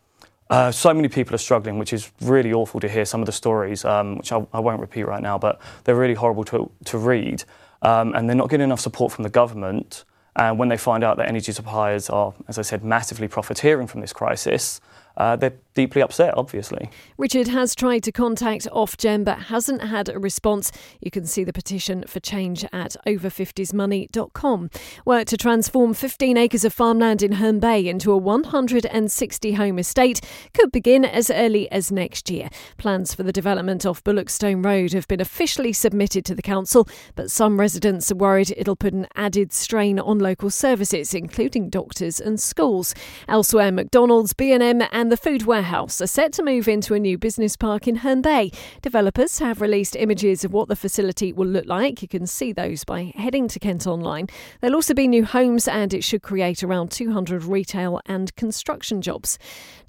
Uh, 0.49 0.71
so 0.71 0.93
many 0.93 1.09
people 1.09 1.35
are 1.35 1.39
struggling, 1.39 1.77
which 1.77 1.91
is 1.91 2.11
really 2.21 2.53
awful 2.53 2.79
to 2.79 2.87
hear 2.87 3.05
some 3.05 3.21
of 3.21 3.25
the 3.25 3.31
stories, 3.31 3.83
um, 3.83 4.17
which 4.17 4.31
I, 4.31 4.45
I, 4.53 4.59
won't 4.59 4.79
repeat 4.79 5.03
right 5.03 5.21
now, 5.21 5.37
but 5.37 5.59
they're 5.83 5.95
really 5.95 6.13
horrible 6.13 6.45
to, 6.45 6.71
to 6.85 6.97
read. 6.97 7.43
Um, 7.81 8.13
and 8.15 8.29
they're 8.29 8.35
not 8.35 8.49
getting 8.49 8.63
enough 8.63 8.79
support 8.79 9.11
from 9.11 9.23
the 9.23 9.29
government. 9.29 10.05
And 10.37 10.59
when 10.59 10.69
they 10.69 10.77
find 10.77 11.03
out 11.03 11.17
that 11.17 11.27
energy 11.27 11.51
suppliers 11.51 12.09
are, 12.09 12.33
as 12.47 12.59
I 12.59 12.61
said, 12.61 12.83
massively 12.83 13.27
profiteering 13.27 13.87
from 13.87 14.01
this 14.01 14.13
crisis, 14.13 14.79
uh, 15.17 15.35
they're 15.35 15.55
deeply 15.77 16.01
upset, 16.01 16.35
obviously. 16.35 16.89
Richard 17.19 17.49
has 17.49 17.75
tried 17.75 17.99
to 17.99 18.11
contact 18.11 18.67
Ofgem 18.73 19.23
but 19.23 19.43
hasn't 19.43 19.83
had 19.83 20.09
a 20.09 20.17
response. 20.17 20.71
You 20.99 21.11
can 21.11 21.27
see 21.27 21.43
the 21.43 21.53
petition 21.53 22.03
for 22.07 22.19
change 22.19 22.65
at 22.73 22.95
over50smoney.com. 23.05 24.71
Work 25.05 25.27
to 25.27 25.37
transform 25.37 25.93
15 25.93 26.35
acres 26.35 26.65
of 26.65 26.73
farmland 26.73 27.21
in 27.21 27.33
Herne 27.33 27.59
Bay 27.59 27.87
into 27.87 28.11
a 28.11 28.17
160 28.17 29.53
home 29.53 29.77
estate 29.77 30.19
could 30.55 30.71
begin 30.71 31.05
as 31.05 31.29
early 31.29 31.69
as 31.71 31.91
next 31.91 32.31
year. 32.31 32.49
Plans 32.77 33.13
for 33.13 33.21
the 33.21 33.31
development 33.31 33.85
of 33.85 34.03
Bullockstone 34.03 34.65
Road 34.65 34.93
have 34.93 35.07
been 35.07 35.21
officially 35.21 35.73
submitted 35.73 36.25
to 36.25 36.33
the 36.33 36.41
council, 36.41 36.87
but 37.13 37.29
some 37.29 37.59
residents 37.59 38.11
are 38.11 38.15
worried 38.15 38.51
it'll 38.57 38.75
put 38.75 38.93
an 38.93 39.05
added 39.15 39.53
strain 39.53 39.99
on 39.99 40.17
local 40.17 40.49
services, 40.49 41.13
including 41.13 41.69
doctors 41.69 42.19
and 42.19 42.39
schools. 42.39 42.95
Elsewhere, 43.27 43.71
McDonald's, 43.71 44.33
B&M 44.33 44.81
and 44.91 45.11
the 45.11 45.17
Food 45.17 45.43
Warehouse 45.43 45.66
are 45.67 46.07
set 46.07 46.31
to 46.33 46.43
move 46.43 46.67
into 46.67 46.93
a 46.93 46.99
new 46.99 47.17
business 47.17 47.57
park 47.57 47.87
in 47.87 47.97
Herne 47.97 48.21
Bay. 48.21 48.51
Developers 48.81 49.39
have 49.39 49.59
released 49.59 49.97
images 49.97 50.45
of 50.45 50.53
what 50.53 50.69
the 50.69 50.75
facility 50.75 51.33
will 51.33 51.47
look 51.47 51.65
like. 51.65 52.01
You 52.01 52.07
can 52.07 52.25
see 52.25 52.53
those 52.53 52.85
by 52.85 53.11
heading 53.15 53.49
to 53.49 53.59
Kent 53.59 53.85
Online. 53.85 54.27
There'll 54.61 54.75
also 54.75 54.93
be 54.93 55.07
new 55.07 55.25
homes 55.25 55.67
and 55.67 55.93
it 55.93 56.03
should 56.05 56.21
create 56.21 56.63
around 56.63 56.91
200 56.91 57.43
retail 57.43 57.99
and 58.05 58.33
construction 58.37 59.01
jobs. 59.01 59.37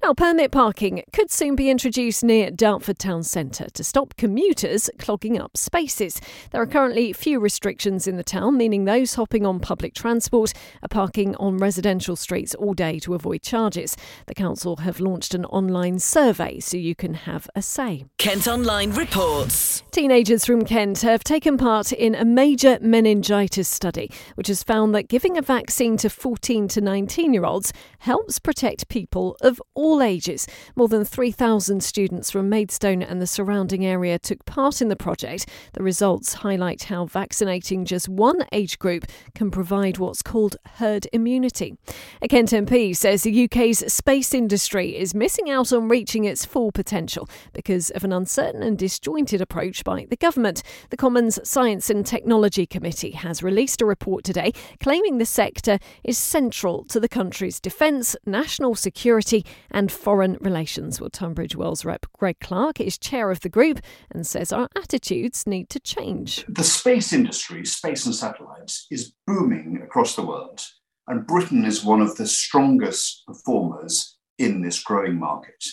Now, 0.01 0.13
permit 0.13 0.53
parking 0.53 1.03
could 1.11 1.29
soon 1.29 1.57
be 1.57 1.69
introduced 1.69 2.23
near 2.23 2.49
Dartford 2.51 2.99
Town 2.99 3.21
Centre 3.21 3.67
to 3.73 3.83
stop 3.83 4.15
commuters 4.15 4.89
clogging 4.97 5.37
up 5.37 5.57
spaces. 5.57 6.21
There 6.51 6.61
are 6.61 6.67
currently 6.67 7.11
few 7.11 7.37
restrictions 7.41 8.07
in 8.07 8.15
the 8.15 8.23
town, 8.23 8.55
meaning 8.55 8.85
those 8.85 9.15
hopping 9.15 9.45
on 9.45 9.59
public 9.59 9.93
transport 9.93 10.53
are 10.81 10.87
parking 10.87 11.35
on 11.35 11.57
residential 11.57 12.15
streets 12.15 12.55
all 12.55 12.73
day 12.73 12.97
to 12.99 13.13
avoid 13.13 13.41
charges. 13.41 13.97
The 14.27 14.35
council 14.35 14.77
have 14.77 15.01
launched 15.01 15.33
an 15.33 15.43
online 15.45 15.99
survey 15.99 16.61
so 16.61 16.77
you 16.77 16.95
can 16.95 17.13
have 17.13 17.49
a 17.53 17.61
say. 17.61 18.05
Kent 18.19 18.49
Online 18.49 18.91
reports. 18.91 19.81
Teenagers 19.91 20.45
from 20.45 20.65
Kent 20.65 21.01
have 21.01 21.23
taken 21.23 21.57
part 21.57 21.93
in 21.93 22.13
a 22.15 22.25
major 22.25 22.77
meningitis 22.81 23.67
study, 23.69 24.11
which 24.35 24.49
has 24.49 24.61
found 24.61 24.93
that 24.93 25.07
giving 25.07 25.37
a 25.37 25.41
vaccine 25.41 25.95
to 25.97 26.09
14 26.09 26.67
to 26.67 26.81
19 26.81 27.33
year 27.33 27.45
olds 27.45 27.71
helps 27.99 28.37
protect 28.37 28.89
people 28.89 29.37
of 29.41 29.61
all 29.73 30.03
ages. 30.03 30.47
More 30.75 30.89
than 30.89 31.05
3,000 31.05 31.81
students 31.81 32.29
from 32.29 32.49
Maidstone 32.49 33.01
and 33.01 33.21
the 33.21 33.25
surrounding 33.25 33.85
area 33.85 34.19
took 34.19 34.45
part 34.45 34.81
in 34.81 34.89
the 34.89 34.97
project. 34.97 35.47
The 35.73 35.81
results 35.81 36.35
highlight 36.35 36.83
how 36.83 37.05
vaccinating 37.05 37.85
just 37.85 38.09
one 38.09 38.45
age 38.51 38.79
group 38.79 39.05
can 39.33 39.49
provide 39.49 39.97
what's 39.97 40.21
called 40.21 40.57
herd 40.75 41.07
immunity. 41.13 41.77
A 42.21 42.27
Kent 42.27 42.49
MP 42.49 42.95
says 42.95 43.23
the 43.23 43.45
UK's 43.45 43.91
space 43.91 44.33
industry 44.33 44.97
is 44.97 45.15
missing 45.15 45.49
out 45.49 45.71
on 45.71 45.87
reaching 45.87 46.25
its 46.25 46.45
full 46.45 46.73
potential 46.73 47.29
because 47.53 47.89
of 47.91 48.03
an 48.09 48.13
uncertain 48.13 48.63
and 48.63 48.75
disjointed 48.75 49.39
approach 49.39 49.83
by 49.83 50.07
the 50.09 50.15
government. 50.15 50.63
The 50.89 50.97
Commons 50.97 51.37
Science 51.47 51.91
and 51.91 52.03
Technology 52.03 52.65
Committee 52.65 53.11
has 53.11 53.43
released 53.43 53.81
a 53.81 53.85
report 53.85 54.23
today 54.23 54.51
claiming 54.79 55.19
the 55.19 55.27
sector 55.27 55.77
is 56.03 56.17
central 56.17 56.83
to 56.85 56.99
the 56.99 57.07
country's 57.07 57.59
defence, 57.59 58.15
national 58.25 58.73
security, 58.73 59.45
and 59.69 59.91
foreign 59.91 60.37
relations. 60.41 60.99
Well, 60.99 61.11
Tunbridge 61.11 61.55
Wells 61.55 61.85
rep 61.85 62.07
Greg 62.17 62.39
Clark 62.39 62.81
is 62.81 62.97
chair 62.97 63.29
of 63.29 63.41
the 63.41 63.49
group 63.49 63.79
and 64.09 64.25
says 64.25 64.51
our 64.51 64.69
attitudes 64.75 65.45
need 65.45 65.69
to 65.69 65.79
change. 65.79 66.45
The 66.49 66.63
space 66.63 67.13
industry, 67.13 67.63
space 67.63 68.07
and 68.07 68.15
satellites, 68.15 68.87
is 68.89 69.13
booming 69.27 69.81
across 69.83 70.15
the 70.15 70.25
world, 70.25 70.65
and 71.07 71.27
Britain 71.27 71.63
is 71.63 71.83
one 71.83 72.01
of 72.01 72.17
the 72.17 72.25
strongest 72.25 73.23
performers 73.27 74.17
in 74.39 74.61
this 74.61 74.81
growing 74.81 75.19
market. 75.19 75.63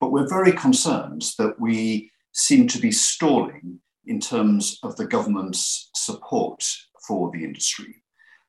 But 0.00 0.12
we're 0.12 0.28
very 0.28 0.52
concerned 0.52 1.22
that 1.38 1.60
we 1.60 2.10
seem 2.32 2.66
to 2.68 2.78
be 2.78 2.90
stalling 2.90 3.80
in 4.06 4.18
terms 4.18 4.78
of 4.82 4.96
the 4.96 5.06
government's 5.06 5.90
support 5.94 6.64
for 7.06 7.30
the 7.30 7.44
industry. 7.44 8.02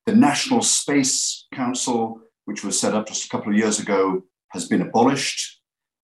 The 0.06 0.16
National 0.16 0.62
Space 0.62 1.46
Council, 1.54 2.22
which 2.46 2.64
was 2.64 2.80
set 2.80 2.94
up 2.94 3.08
just 3.08 3.26
a 3.26 3.30
couple 3.30 3.52
of 3.52 3.58
years 3.58 3.80
ago, 3.80 4.24
has 4.50 4.68
been 4.68 4.82
abolished. 4.82 5.60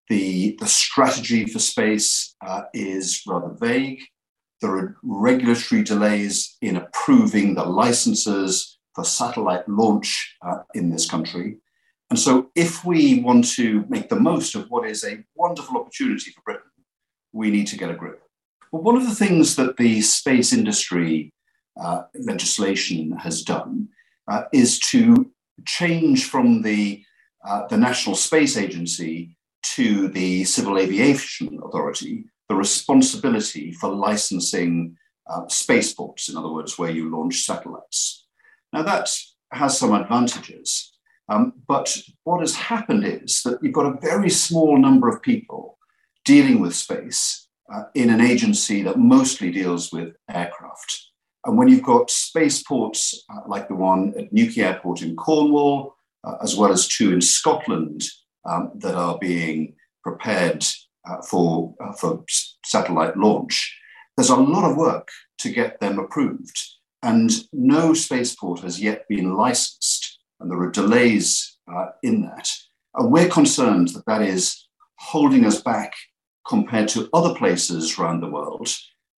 The, 0.09 0.57
the 0.61 0.67
strategy 0.67 1.47
for 1.47 1.59
space 1.59 2.35
uh, 2.45 2.63
is 2.75 3.23
rather 3.27 3.55
vague. 3.59 4.03
There 4.61 4.77
are 4.77 4.97
regulatory 5.03 5.83
delays 5.83 6.57
in 6.61 6.77
approving 6.77 7.55
the 7.55 7.65
licenses 7.65 8.79
for 8.95 9.05
satellite 9.05 9.69
launch 9.69 10.37
uh, 10.47 10.59
in 10.75 10.91
this 10.91 11.09
country. 11.09 11.59
And 12.11 12.19
so, 12.19 12.51
if 12.55 12.85
we 12.85 13.21
want 13.21 13.49
to 13.55 13.85
make 13.89 14.09
the 14.09 14.21
most 14.21 14.55
of 14.55 14.71
what 14.71 14.89
is 14.89 15.05
a 15.05 15.25
wonderful 15.35 15.77
opportunity 15.77 16.31
for 16.31 16.43
Britain, 16.43 16.71
we 17.33 17.51
need 17.51 17.67
to 17.69 17.77
get 17.77 17.91
a 17.91 17.95
grip. 17.95 18.23
But 18.73 18.85
one 18.85 18.97
of 18.97 19.07
the 19.07 19.15
things 19.15 19.57
that 19.57 19.77
the 19.77 20.01
space 20.03 20.53
industry 20.53 21.33
uh, 21.81 22.03
legislation 22.15 23.13
has 23.19 23.43
done 23.43 23.89
uh, 24.29 24.45
is 24.53 24.79
to 24.79 25.31
change 25.67 26.27
from 26.27 26.63
the, 26.63 27.03
uh, 27.45 27.67
the 27.67 27.77
National 27.77 28.15
Space 28.15 28.57
Agency 28.57 29.37
to 29.75 30.09
the 30.09 30.45
Civil 30.45 30.79
Aviation 30.79 31.61
Authority 31.65 32.27
the 32.49 32.55
responsibility 32.55 33.73
for 33.73 33.91
licensing 33.91 34.97
uh, 35.29 35.47
spaceports, 35.49 36.29
in 36.29 36.37
other 36.37 36.53
words, 36.53 36.79
where 36.79 36.91
you 36.91 37.11
launch 37.11 37.45
satellites. 37.45 38.27
Now, 38.73 38.83
that 38.83 39.11
has 39.53 39.79
some 39.79 39.93
advantages. 39.93 40.96
Um, 41.29 41.55
but 41.67 41.97
what 42.25 42.41
has 42.41 42.55
happened 42.55 43.05
is 43.05 43.43
that 43.45 43.59
you've 43.63 43.73
got 43.73 43.87
a 43.87 44.01
very 44.01 44.31
small 44.31 44.79
number 44.79 45.09
of 45.09 45.23
people 45.23 45.79
dealing 46.25 46.61
with 46.61 46.75
space 46.75 47.49
uh, 47.73 47.85
in 47.95 48.11
an 48.11 48.21
agency 48.21 48.83
that 48.83 48.99
mostly 48.99 49.51
deals 49.51 49.93
with 49.93 50.15
aircraft. 50.31 51.11
And 51.45 51.57
when 51.57 51.69
you've 51.69 51.83
got 51.83 52.11
spaceports 52.11 53.25
uh, 53.33 53.41
like 53.47 53.69
the 53.69 53.75
one 53.75 54.15
at 54.19 54.33
Newquay 54.33 54.63
Airport 54.63 55.03
in 55.03 55.17
Cornwall, 55.17 55.97
uh, 56.25 56.37
as 56.43 56.57
well 56.57 56.73
as 56.73 56.89
two 56.89 57.13
in 57.13 57.21
Scotland 57.21 58.03
um, 58.45 58.73
that 58.77 58.95
are 58.95 59.19
being 59.19 59.75
prepared 60.03 60.65
uh, 61.09 61.23
for, 61.23 61.75
uh, 61.81 61.93
for 61.93 62.25
satellite 62.65 63.17
launch, 63.17 63.77
there's 64.17 64.31
a 64.31 64.37
lot 64.37 64.69
of 64.69 64.77
work 64.77 65.09
to 65.39 65.51
get 65.51 65.79
them 65.81 65.99
approved. 65.99 66.59
And 67.03 67.31
no 67.53 67.95
spaceport 67.95 68.61
has 68.61 68.81
yet 68.81 69.07
been 69.09 69.35
licensed 69.35 70.06
and 70.41 70.51
there 70.51 70.61
are 70.61 70.71
delays 70.71 71.57
uh, 71.73 71.87
in 72.03 72.23
that. 72.23 72.51
And 72.95 73.13
we're 73.13 73.29
concerned 73.29 73.89
that 73.89 74.07
that 74.07 74.23
is 74.23 74.67
holding 74.99 75.45
us 75.45 75.61
back 75.61 75.93
compared 76.47 76.89
to 76.89 77.09
other 77.13 77.35
places 77.35 77.99
around 77.99 78.21
the 78.21 78.31
world 78.31 78.69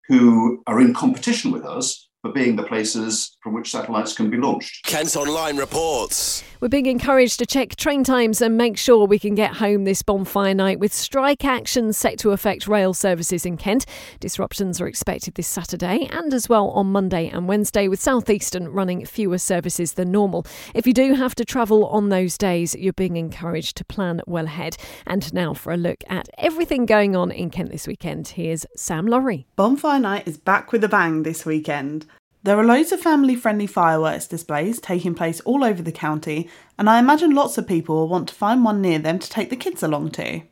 who 0.08 0.62
are 0.66 0.80
in 0.80 0.94
competition 0.94 1.50
with 1.50 1.64
us 1.64 2.07
for 2.28 2.34
being 2.34 2.56
the 2.56 2.62
places 2.62 3.36
from 3.40 3.54
which 3.54 3.70
satellites 3.70 4.12
can 4.12 4.28
be 4.28 4.36
launched. 4.36 4.84
Kent 4.84 5.16
Online 5.16 5.56
reports. 5.56 6.44
We're 6.60 6.68
being 6.68 6.86
encouraged 6.86 7.38
to 7.38 7.46
check 7.46 7.76
train 7.76 8.04
times 8.04 8.42
and 8.42 8.56
make 8.56 8.76
sure 8.76 9.06
we 9.06 9.18
can 9.18 9.34
get 9.34 9.54
home 9.54 9.84
this 9.84 10.02
bonfire 10.02 10.54
night 10.54 10.80
with 10.80 10.92
strike 10.92 11.44
action 11.44 11.92
set 11.92 12.18
to 12.18 12.32
affect 12.32 12.66
rail 12.66 12.92
services 12.92 13.46
in 13.46 13.56
Kent. 13.56 13.86
Disruptions 14.20 14.80
are 14.80 14.88
expected 14.88 15.36
this 15.36 15.46
Saturday 15.46 16.08
and 16.10 16.34
as 16.34 16.48
well 16.48 16.70
on 16.70 16.88
Monday 16.88 17.28
and 17.28 17.48
Wednesday, 17.48 17.88
with 17.88 18.00
Southeastern 18.00 18.68
running 18.68 19.06
fewer 19.06 19.38
services 19.38 19.92
than 19.92 20.10
normal. 20.10 20.44
If 20.74 20.86
you 20.86 20.92
do 20.92 21.14
have 21.14 21.34
to 21.36 21.44
travel 21.44 21.86
on 21.86 22.08
those 22.08 22.36
days, 22.36 22.74
you're 22.74 22.92
being 22.92 23.16
encouraged 23.16 23.76
to 23.76 23.84
plan 23.84 24.20
well 24.26 24.46
ahead. 24.46 24.76
And 25.06 25.32
now 25.32 25.54
for 25.54 25.72
a 25.72 25.76
look 25.76 26.02
at 26.08 26.28
everything 26.36 26.84
going 26.84 27.14
on 27.14 27.30
in 27.30 27.50
Kent 27.50 27.70
this 27.70 27.86
weekend, 27.86 28.28
here's 28.28 28.66
Sam 28.76 29.06
Laurie. 29.06 29.46
Bonfire 29.56 30.00
Night 30.00 30.26
is 30.26 30.36
back 30.36 30.72
with 30.72 30.84
a 30.84 30.88
bang 30.88 31.22
this 31.22 31.46
weekend. 31.46 32.04
There 32.44 32.58
are 32.58 32.64
loads 32.64 32.92
of 32.92 33.00
family 33.00 33.34
friendly 33.34 33.66
fireworks 33.66 34.28
displays 34.28 34.80
taking 34.80 35.14
place 35.14 35.40
all 35.40 35.64
over 35.64 35.82
the 35.82 35.90
county, 35.90 36.48
and 36.78 36.88
I 36.88 37.00
imagine 37.00 37.34
lots 37.34 37.58
of 37.58 37.66
people 37.66 37.96
will 37.96 38.08
want 38.08 38.28
to 38.28 38.34
find 38.34 38.64
one 38.64 38.80
near 38.80 39.00
them 39.00 39.18
to 39.18 39.28
take 39.28 39.50
the 39.50 39.56
kids 39.56 39.82
along 39.82 40.12
to. 40.12 40.42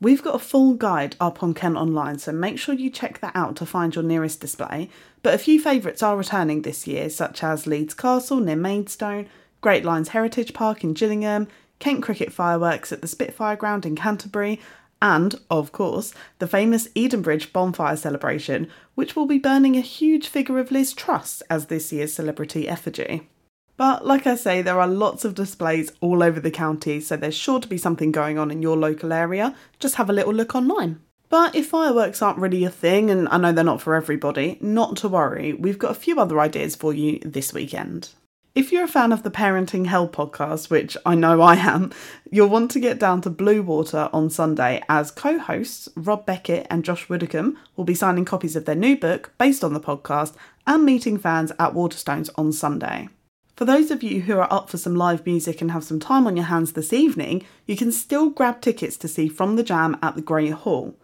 We've 0.00 0.22
got 0.22 0.34
a 0.34 0.40
full 0.40 0.74
guide 0.74 1.14
up 1.20 1.42
on 1.42 1.54
Kent 1.54 1.76
Online, 1.76 2.18
so 2.18 2.32
make 2.32 2.58
sure 2.58 2.74
you 2.74 2.90
check 2.90 3.20
that 3.20 3.36
out 3.36 3.54
to 3.56 3.66
find 3.66 3.94
your 3.94 4.04
nearest 4.04 4.40
display. 4.40 4.90
But 5.22 5.34
a 5.34 5.38
few 5.38 5.60
favourites 5.60 6.02
are 6.02 6.16
returning 6.16 6.62
this 6.62 6.88
year, 6.88 7.08
such 7.08 7.44
as 7.44 7.66
Leeds 7.66 7.94
Castle 7.94 8.40
near 8.40 8.56
Maidstone, 8.56 9.28
Great 9.60 9.84
Lines 9.84 10.08
Heritage 10.08 10.52
Park 10.52 10.82
in 10.82 10.92
Gillingham, 10.92 11.46
Kent 11.78 12.02
Cricket 12.02 12.32
Fireworks 12.32 12.90
at 12.90 13.00
the 13.00 13.08
Spitfire 13.08 13.56
Ground 13.56 13.86
in 13.86 13.94
Canterbury, 13.94 14.60
and, 15.00 15.34
of 15.50 15.72
course, 15.72 16.12
the 16.38 16.46
famous 16.46 16.88
Edenbridge 16.88 17.52
bonfire 17.52 17.96
celebration, 17.96 18.68
which 18.94 19.14
will 19.14 19.26
be 19.26 19.38
burning 19.38 19.76
a 19.76 19.80
huge 19.80 20.28
figure 20.28 20.58
of 20.58 20.70
Liz 20.70 20.92
Truss 20.92 21.42
as 21.48 21.66
this 21.66 21.92
year's 21.92 22.12
celebrity 22.12 22.68
effigy. 22.68 23.28
But 23.76 24.04
like 24.04 24.26
I 24.26 24.34
say, 24.34 24.60
there 24.60 24.80
are 24.80 24.88
lots 24.88 25.24
of 25.24 25.34
displays 25.34 25.92
all 26.00 26.22
over 26.22 26.40
the 26.40 26.50
county, 26.50 27.00
so 27.00 27.16
there's 27.16 27.36
sure 27.36 27.60
to 27.60 27.68
be 27.68 27.78
something 27.78 28.10
going 28.10 28.36
on 28.36 28.50
in 28.50 28.60
your 28.60 28.76
local 28.76 29.12
area. 29.12 29.54
Just 29.78 29.94
have 29.94 30.10
a 30.10 30.12
little 30.12 30.34
look 30.34 30.56
online. 30.56 31.00
But 31.28 31.54
if 31.54 31.68
fireworks 31.68 32.20
aren't 32.20 32.38
really 32.38 32.64
a 32.64 32.70
thing, 32.70 33.10
and 33.10 33.28
I 33.28 33.36
know 33.36 33.52
they're 33.52 33.62
not 33.62 33.82
for 33.82 33.94
everybody, 33.94 34.58
not 34.60 34.96
to 34.98 35.08
worry, 35.08 35.52
we've 35.52 35.78
got 35.78 35.92
a 35.92 35.94
few 35.94 36.18
other 36.18 36.40
ideas 36.40 36.74
for 36.74 36.92
you 36.92 37.20
this 37.20 37.52
weekend. 37.52 38.10
If 38.58 38.72
you're 38.72 38.86
a 38.86 38.88
fan 38.88 39.12
of 39.12 39.22
the 39.22 39.30
Parenting 39.30 39.86
Hell 39.86 40.08
podcast, 40.08 40.68
which 40.68 40.96
I 41.06 41.14
know 41.14 41.40
I 41.40 41.54
am, 41.54 41.92
you'll 42.28 42.48
want 42.48 42.72
to 42.72 42.80
get 42.80 42.98
down 42.98 43.20
to 43.20 43.30
Bluewater 43.30 44.12
on 44.12 44.30
Sunday 44.30 44.82
as 44.88 45.12
co 45.12 45.38
hosts 45.38 45.88
Rob 45.94 46.26
Beckett 46.26 46.66
and 46.68 46.84
Josh 46.84 47.08
Widdicombe 47.08 47.56
will 47.76 47.84
be 47.84 47.94
signing 47.94 48.24
copies 48.24 48.56
of 48.56 48.64
their 48.64 48.74
new 48.74 48.96
book 48.96 49.32
based 49.38 49.62
on 49.62 49.74
the 49.74 49.80
podcast 49.80 50.34
and 50.66 50.84
meeting 50.84 51.18
fans 51.18 51.52
at 51.52 51.72
Waterstones 51.72 52.30
on 52.34 52.50
Sunday. 52.50 53.08
For 53.54 53.64
those 53.64 53.92
of 53.92 54.02
you 54.02 54.22
who 54.22 54.36
are 54.38 54.52
up 54.52 54.68
for 54.68 54.76
some 54.76 54.96
live 54.96 55.24
music 55.24 55.60
and 55.60 55.70
have 55.70 55.84
some 55.84 56.00
time 56.00 56.26
on 56.26 56.36
your 56.36 56.46
hands 56.46 56.72
this 56.72 56.92
evening, 56.92 57.44
you 57.64 57.76
can 57.76 57.92
still 57.92 58.28
grab 58.28 58.60
tickets 58.60 58.96
to 58.96 59.06
see 59.06 59.28
From 59.28 59.54
the 59.54 59.62
Jam 59.62 59.96
at 60.02 60.16
the 60.16 60.20
Grey 60.20 60.50
Hall. 60.50 60.96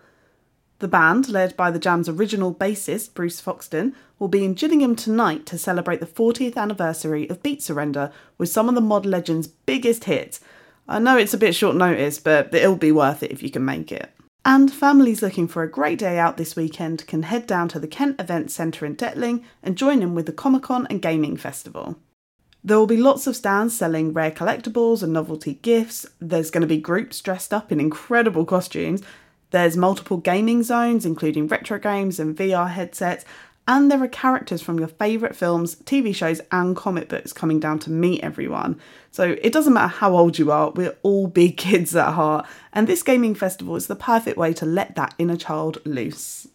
The 0.80 0.88
band, 0.88 1.28
led 1.28 1.56
by 1.56 1.70
the 1.70 1.78
Jam's 1.78 2.08
original 2.08 2.52
bassist 2.52 3.14
Bruce 3.14 3.40
Foxton, 3.40 3.94
will 4.24 4.28
be 4.28 4.42
in 4.42 4.54
Gillingham 4.54 4.96
tonight 4.96 5.44
to 5.44 5.58
celebrate 5.58 6.00
the 6.00 6.06
40th 6.06 6.56
anniversary 6.56 7.28
of 7.28 7.42
Beat 7.42 7.62
Surrender 7.62 8.10
with 8.38 8.48
some 8.48 8.70
of 8.70 8.74
the 8.74 8.80
mod 8.80 9.04
legend's 9.04 9.46
biggest 9.46 10.04
hits. 10.04 10.40
I 10.88 10.98
know 10.98 11.18
it's 11.18 11.34
a 11.34 11.38
bit 11.38 11.54
short 11.54 11.76
notice, 11.76 12.18
but 12.18 12.54
it'll 12.54 12.76
be 12.76 12.90
worth 12.90 13.22
it 13.22 13.30
if 13.30 13.42
you 13.42 13.50
can 13.50 13.66
make 13.66 13.92
it. 13.92 14.10
And 14.42 14.72
families 14.72 15.20
looking 15.20 15.46
for 15.46 15.62
a 15.62 15.70
great 15.70 15.98
day 15.98 16.18
out 16.18 16.38
this 16.38 16.56
weekend 16.56 17.06
can 17.06 17.24
head 17.24 17.46
down 17.46 17.68
to 17.68 17.78
the 17.78 17.86
Kent 17.86 18.18
Events 18.18 18.54
Centre 18.54 18.86
in 18.86 18.96
Detling 18.96 19.44
and 19.62 19.76
join 19.76 20.00
in 20.00 20.14
with 20.14 20.24
the 20.24 20.32
Comic 20.32 20.62
Con 20.62 20.86
and 20.88 21.02
Gaming 21.02 21.36
Festival. 21.36 21.98
There 22.64 22.78
will 22.78 22.86
be 22.86 22.96
lots 22.96 23.26
of 23.26 23.36
stands 23.36 23.76
selling 23.76 24.14
rare 24.14 24.30
collectibles 24.30 25.02
and 25.02 25.12
novelty 25.12 25.58
gifts. 25.60 26.06
There's 26.18 26.50
going 26.50 26.62
to 26.62 26.66
be 26.66 26.78
groups 26.78 27.20
dressed 27.20 27.52
up 27.52 27.70
in 27.70 27.78
incredible 27.78 28.46
costumes. 28.46 29.02
There's 29.50 29.76
multiple 29.76 30.16
gaming 30.16 30.62
zones, 30.62 31.04
including 31.04 31.46
retro 31.46 31.78
games 31.78 32.18
and 32.18 32.34
VR 32.34 32.70
headsets. 32.70 33.26
And 33.66 33.90
there 33.90 34.02
are 34.02 34.08
characters 34.08 34.60
from 34.60 34.78
your 34.78 34.88
favourite 34.88 35.34
films, 35.34 35.76
TV 35.76 36.14
shows, 36.14 36.40
and 36.52 36.76
comic 36.76 37.08
books 37.08 37.32
coming 37.32 37.60
down 37.60 37.78
to 37.80 37.90
meet 37.90 38.22
everyone. 38.22 38.78
So 39.10 39.36
it 39.40 39.52
doesn't 39.52 39.72
matter 39.72 39.88
how 39.88 40.14
old 40.16 40.38
you 40.38 40.50
are, 40.52 40.70
we're 40.70 40.96
all 41.02 41.28
big 41.28 41.56
kids 41.56 41.96
at 41.96 42.12
heart. 42.12 42.46
And 42.72 42.86
this 42.86 43.02
gaming 43.02 43.34
festival 43.34 43.76
is 43.76 43.86
the 43.86 43.96
perfect 43.96 44.36
way 44.36 44.52
to 44.54 44.66
let 44.66 44.96
that 44.96 45.14
inner 45.18 45.36
child 45.36 45.78
loose. 45.84 46.46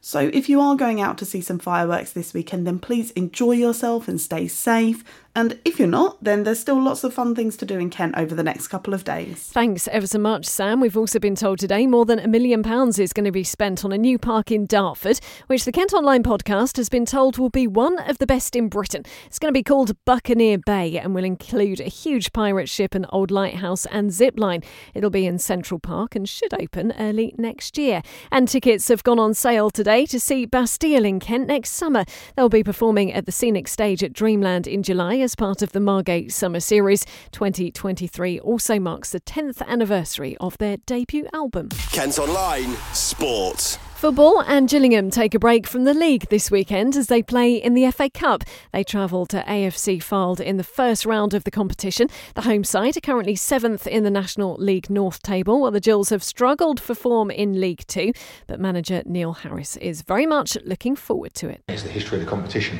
So, 0.00 0.30
if 0.32 0.48
you 0.48 0.60
are 0.60 0.76
going 0.76 1.00
out 1.00 1.18
to 1.18 1.24
see 1.24 1.40
some 1.40 1.58
fireworks 1.58 2.12
this 2.12 2.32
weekend, 2.32 2.64
then 2.64 2.78
please 2.78 3.10
enjoy 3.12 3.54
yourself 3.54 4.06
and 4.06 4.20
stay 4.20 4.46
safe. 4.46 5.02
And 5.36 5.58
if 5.66 5.78
you're 5.78 5.86
not, 5.86 6.16
then 6.24 6.44
there's 6.44 6.58
still 6.58 6.82
lots 6.82 7.04
of 7.04 7.12
fun 7.12 7.34
things 7.34 7.58
to 7.58 7.66
do 7.66 7.78
in 7.78 7.90
Kent 7.90 8.14
over 8.16 8.34
the 8.34 8.42
next 8.42 8.68
couple 8.68 8.94
of 8.94 9.04
days. 9.04 9.50
Thanks 9.52 9.86
ever 9.88 10.06
so 10.06 10.18
much, 10.18 10.46
Sam. 10.46 10.80
We've 10.80 10.96
also 10.96 11.18
been 11.18 11.36
told 11.36 11.58
today 11.58 11.86
more 11.86 12.06
than 12.06 12.18
a 12.18 12.26
million 12.26 12.62
pounds 12.62 12.98
is 12.98 13.12
going 13.12 13.26
to 13.26 13.30
be 13.30 13.44
spent 13.44 13.84
on 13.84 13.92
a 13.92 13.98
new 13.98 14.18
park 14.18 14.50
in 14.50 14.64
Dartford, 14.64 15.20
which 15.46 15.66
the 15.66 15.72
Kent 15.72 15.92
Online 15.92 16.22
podcast 16.22 16.78
has 16.78 16.88
been 16.88 17.04
told 17.04 17.36
will 17.36 17.50
be 17.50 17.66
one 17.66 17.98
of 18.08 18.16
the 18.16 18.26
best 18.26 18.56
in 18.56 18.70
Britain. 18.70 19.02
It's 19.26 19.38
going 19.38 19.52
to 19.52 19.58
be 19.58 19.62
called 19.62 19.94
Buccaneer 20.06 20.56
Bay 20.56 20.96
and 20.96 21.14
will 21.14 21.22
include 21.22 21.80
a 21.80 21.84
huge 21.84 22.32
pirate 22.32 22.70
ship, 22.70 22.94
an 22.94 23.04
old 23.10 23.30
lighthouse, 23.30 23.84
and 23.84 24.10
zip 24.10 24.38
line. 24.38 24.62
It'll 24.94 25.10
be 25.10 25.26
in 25.26 25.38
Central 25.38 25.78
Park 25.78 26.16
and 26.16 26.26
should 26.26 26.54
open 26.54 26.94
early 26.98 27.34
next 27.36 27.76
year. 27.76 28.00
And 28.32 28.48
tickets 28.48 28.88
have 28.88 29.04
gone 29.04 29.18
on 29.18 29.34
sale 29.34 29.68
today 29.68 30.06
to 30.06 30.18
see 30.18 30.46
Bastille 30.46 31.04
in 31.04 31.20
Kent 31.20 31.46
next 31.48 31.72
summer. 31.72 32.06
They'll 32.36 32.48
be 32.48 32.64
performing 32.64 33.12
at 33.12 33.26
the 33.26 33.32
scenic 33.32 33.68
stage 33.68 34.02
at 34.02 34.14
Dreamland 34.14 34.66
in 34.66 34.82
July 34.82 35.25
as 35.26 35.34
part 35.34 35.60
of 35.60 35.72
the 35.72 35.80
Margate 35.80 36.30
Summer 36.30 36.60
Series. 36.60 37.04
2023 37.32 38.38
also 38.38 38.78
marks 38.78 39.10
the 39.10 39.18
10th 39.18 39.60
anniversary 39.66 40.36
of 40.38 40.56
their 40.58 40.76
debut 40.86 41.26
album. 41.32 41.70
Kent 41.90 42.20
Online 42.20 42.76
Sport. 42.92 43.76
Football 43.96 44.42
and 44.42 44.68
Gillingham 44.68 45.10
take 45.10 45.34
a 45.34 45.40
break 45.40 45.66
from 45.66 45.82
the 45.82 45.94
league 45.94 46.28
this 46.28 46.48
weekend 46.48 46.94
as 46.94 47.08
they 47.08 47.24
play 47.24 47.54
in 47.56 47.74
the 47.74 47.90
FA 47.90 48.08
Cup. 48.08 48.44
They 48.72 48.84
travel 48.84 49.26
to 49.26 49.42
AFC 49.42 49.98
Fylde 49.98 50.38
in 50.38 50.58
the 50.58 50.62
first 50.62 51.04
round 51.04 51.34
of 51.34 51.42
the 51.42 51.50
competition. 51.50 52.08
The 52.36 52.42
home 52.42 52.62
side 52.62 52.96
are 52.96 53.00
currently 53.00 53.34
seventh 53.34 53.84
in 53.88 54.04
the 54.04 54.10
National 54.10 54.54
League 54.56 54.88
North 54.88 55.22
table, 55.22 55.60
while 55.60 55.72
the 55.72 55.80
Gills 55.80 56.10
have 56.10 56.22
struggled 56.22 56.78
for 56.78 56.94
form 56.94 57.32
in 57.32 57.60
League 57.60 57.84
Two. 57.88 58.12
But 58.46 58.60
manager 58.60 59.02
Neil 59.06 59.32
Harris 59.32 59.76
is 59.78 60.02
very 60.02 60.26
much 60.26 60.56
looking 60.64 60.94
forward 60.94 61.34
to 61.34 61.48
it. 61.48 61.64
It's 61.66 61.82
the 61.82 61.88
history 61.88 62.18
of 62.20 62.24
the 62.24 62.30
competition. 62.30 62.78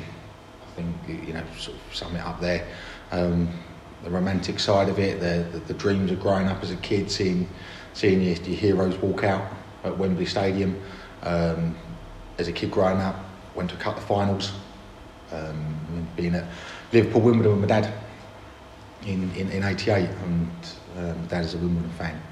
Think 0.77 1.27
you 1.27 1.33
know, 1.33 1.43
sort 1.59 1.77
of 1.77 1.95
sum 1.95 2.15
it 2.15 2.21
up 2.21 2.41
there. 2.41 2.67
Um, 3.11 3.49
the 4.05 4.11
romantic 4.11 4.61
side 4.61 4.89
of 4.89 4.99
it, 4.99 5.21
the, 5.21 5.59
the, 5.59 5.65
the 5.67 5.75
dreams 5.75 6.11
of 6.12 6.21
growing 6.21 6.49
up 6.49 6.62
as 6.62 6.71
a 6.71 6.77
kid, 6.77 7.11
seeing 7.11 7.49
seeing 7.95 8.23
your, 8.23 8.35
your 8.35 8.57
heroes 8.57 8.97
walk 8.99 9.25
out 9.25 9.51
at 9.85 9.97
Wembley 9.97 10.27
Stadium. 10.27 10.81
Um, 11.23 11.75
as 12.39 12.49
a 12.49 12.53
kid 12.53 12.71
growing 12.71 13.01
up, 13.01 13.17
went 13.55 13.71
to 13.71 13.77
couple 13.77 14.03
of 14.03 14.07
finals. 14.07 14.53
Um, 15.33 16.07
being 16.15 16.35
at 16.35 16.45
Liverpool, 16.93 17.23
Wimbledon 17.23 17.61
with 17.61 17.69
my 17.69 17.81
dad 17.81 17.93
in, 19.07 19.31
in, 19.35 19.51
in 19.51 19.65
88, 19.65 20.09
and 20.09 20.51
um, 20.99 21.21
my 21.23 21.27
dad 21.27 21.45
is 21.45 21.55
a 21.55 21.59
Wimbledon 21.59 21.91
fan. 21.93 22.23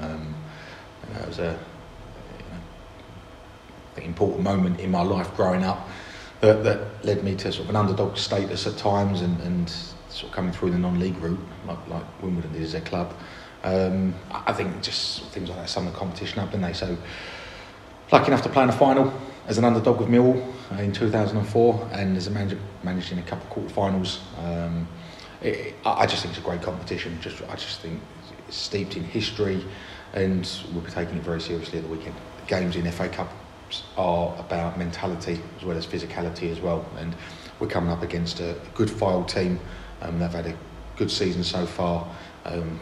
Um, 0.00 0.34
and 1.02 1.16
that 1.16 1.28
was 1.28 1.38
a 1.38 1.58
important 4.04 4.42
moment 4.42 4.80
in 4.80 4.90
my 4.90 5.02
life 5.02 5.34
growing 5.36 5.64
up 5.64 5.88
that, 6.40 6.64
that 6.64 7.04
led 7.04 7.22
me 7.22 7.34
to 7.36 7.52
sort 7.52 7.64
of 7.64 7.70
an 7.70 7.76
underdog 7.76 8.16
status 8.16 8.66
at 8.66 8.76
times 8.76 9.20
and, 9.20 9.40
and 9.42 9.70
sort 10.08 10.30
of 10.30 10.32
coming 10.32 10.52
through 10.52 10.70
the 10.70 10.78
non-league 10.78 11.16
route, 11.18 11.38
like, 11.66 11.88
like 11.88 12.22
Wimbledon 12.22 12.52
did 12.52 12.62
as 12.62 12.74
a 12.74 12.80
club. 12.80 13.14
Um, 13.62 14.14
I 14.30 14.52
think 14.52 14.82
just 14.82 15.24
things 15.26 15.50
like 15.50 15.58
that 15.58 15.68
sum 15.68 15.84
the 15.84 15.92
competition 15.92 16.38
up, 16.38 16.50
didn't 16.50 16.62
they? 16.62 16.72
So 16.72 16.96
lucky 18.10 18.28
enough 18.28 18.42
to 18.42 18.48
play 18.48 18.62
in 18.62 18.70
a 18.70 18.72
final 18.72 19.12
as 19.46 19.58
an 19.58 19.64
underdog 19.64 20.00
with 20.00 20.08
Millwall 20.08 20.42
in 20.78 20.92
2004 20.92 21.90
and 21.92 22.16
as 22.16 22.26
a 22.26 22.30
manager 22.30 22.58
managed 22.82 23.12
in 23.12 23.18
a 23.18 23.22
couple 23.22 23.62
of 23.62 23.72
quarterfinals. 23.72 24.20
Um, 24.38 24.88
it, 25.42 25.74
I 25.84 26.06
just 26.06 26.22
think 26.22 26.34
it's 26.34 26.44
a 26.44 26.48
great 26.48 26.62
competition. 26.62 27.18
Just 27.20 27.42
I 27.48 27.54
just 27.54 27.80
think 27.80 28.00
it's 28.46 28.56
steeped 28.56 28.96
in 28.96 29.04
history, 29.04 29.64
and 30.12 30.50
we'll 30.72 30.82
be 30.82 30.90
taking 30.90 31.16
it 31.16 31.22
very 31.22 31.40
seriously 31.40 31.78
at 31.78 31.84
the 31.84 31.90
weekend. 31.90 32.14
The 32.40 32.46
games 32.46 32.76
in 32.76 32.90
FA 32.90 33.08
Cup 33.08 33.30
are 33.96 34.34
about 34.38 34.78
mentality 34.78 35.40
as 35.56 35.64
well 35.64 35.76
as 35.76 35.86
physicality 35.86 36.50
as 36.50 36.60
well, 36.60 36.84
and 36.98 37.14
we're 37.58 37.68
coming 37.68 37.90
up 37.90 38.02
against 38.02 38.40
a, 38.40 38.56
good 38.74 38.88
Fylde 38.88 39.28
team. 39.28 39.60
Um, 40.02 40.18
they've 40.18 40.30
had 40.30 40.46
a 40.46 40.56
good 40.96 41.10
season 41.10 41.44
so 41.44 41.66
far, 41.66 42.06
um, 42.44 42.80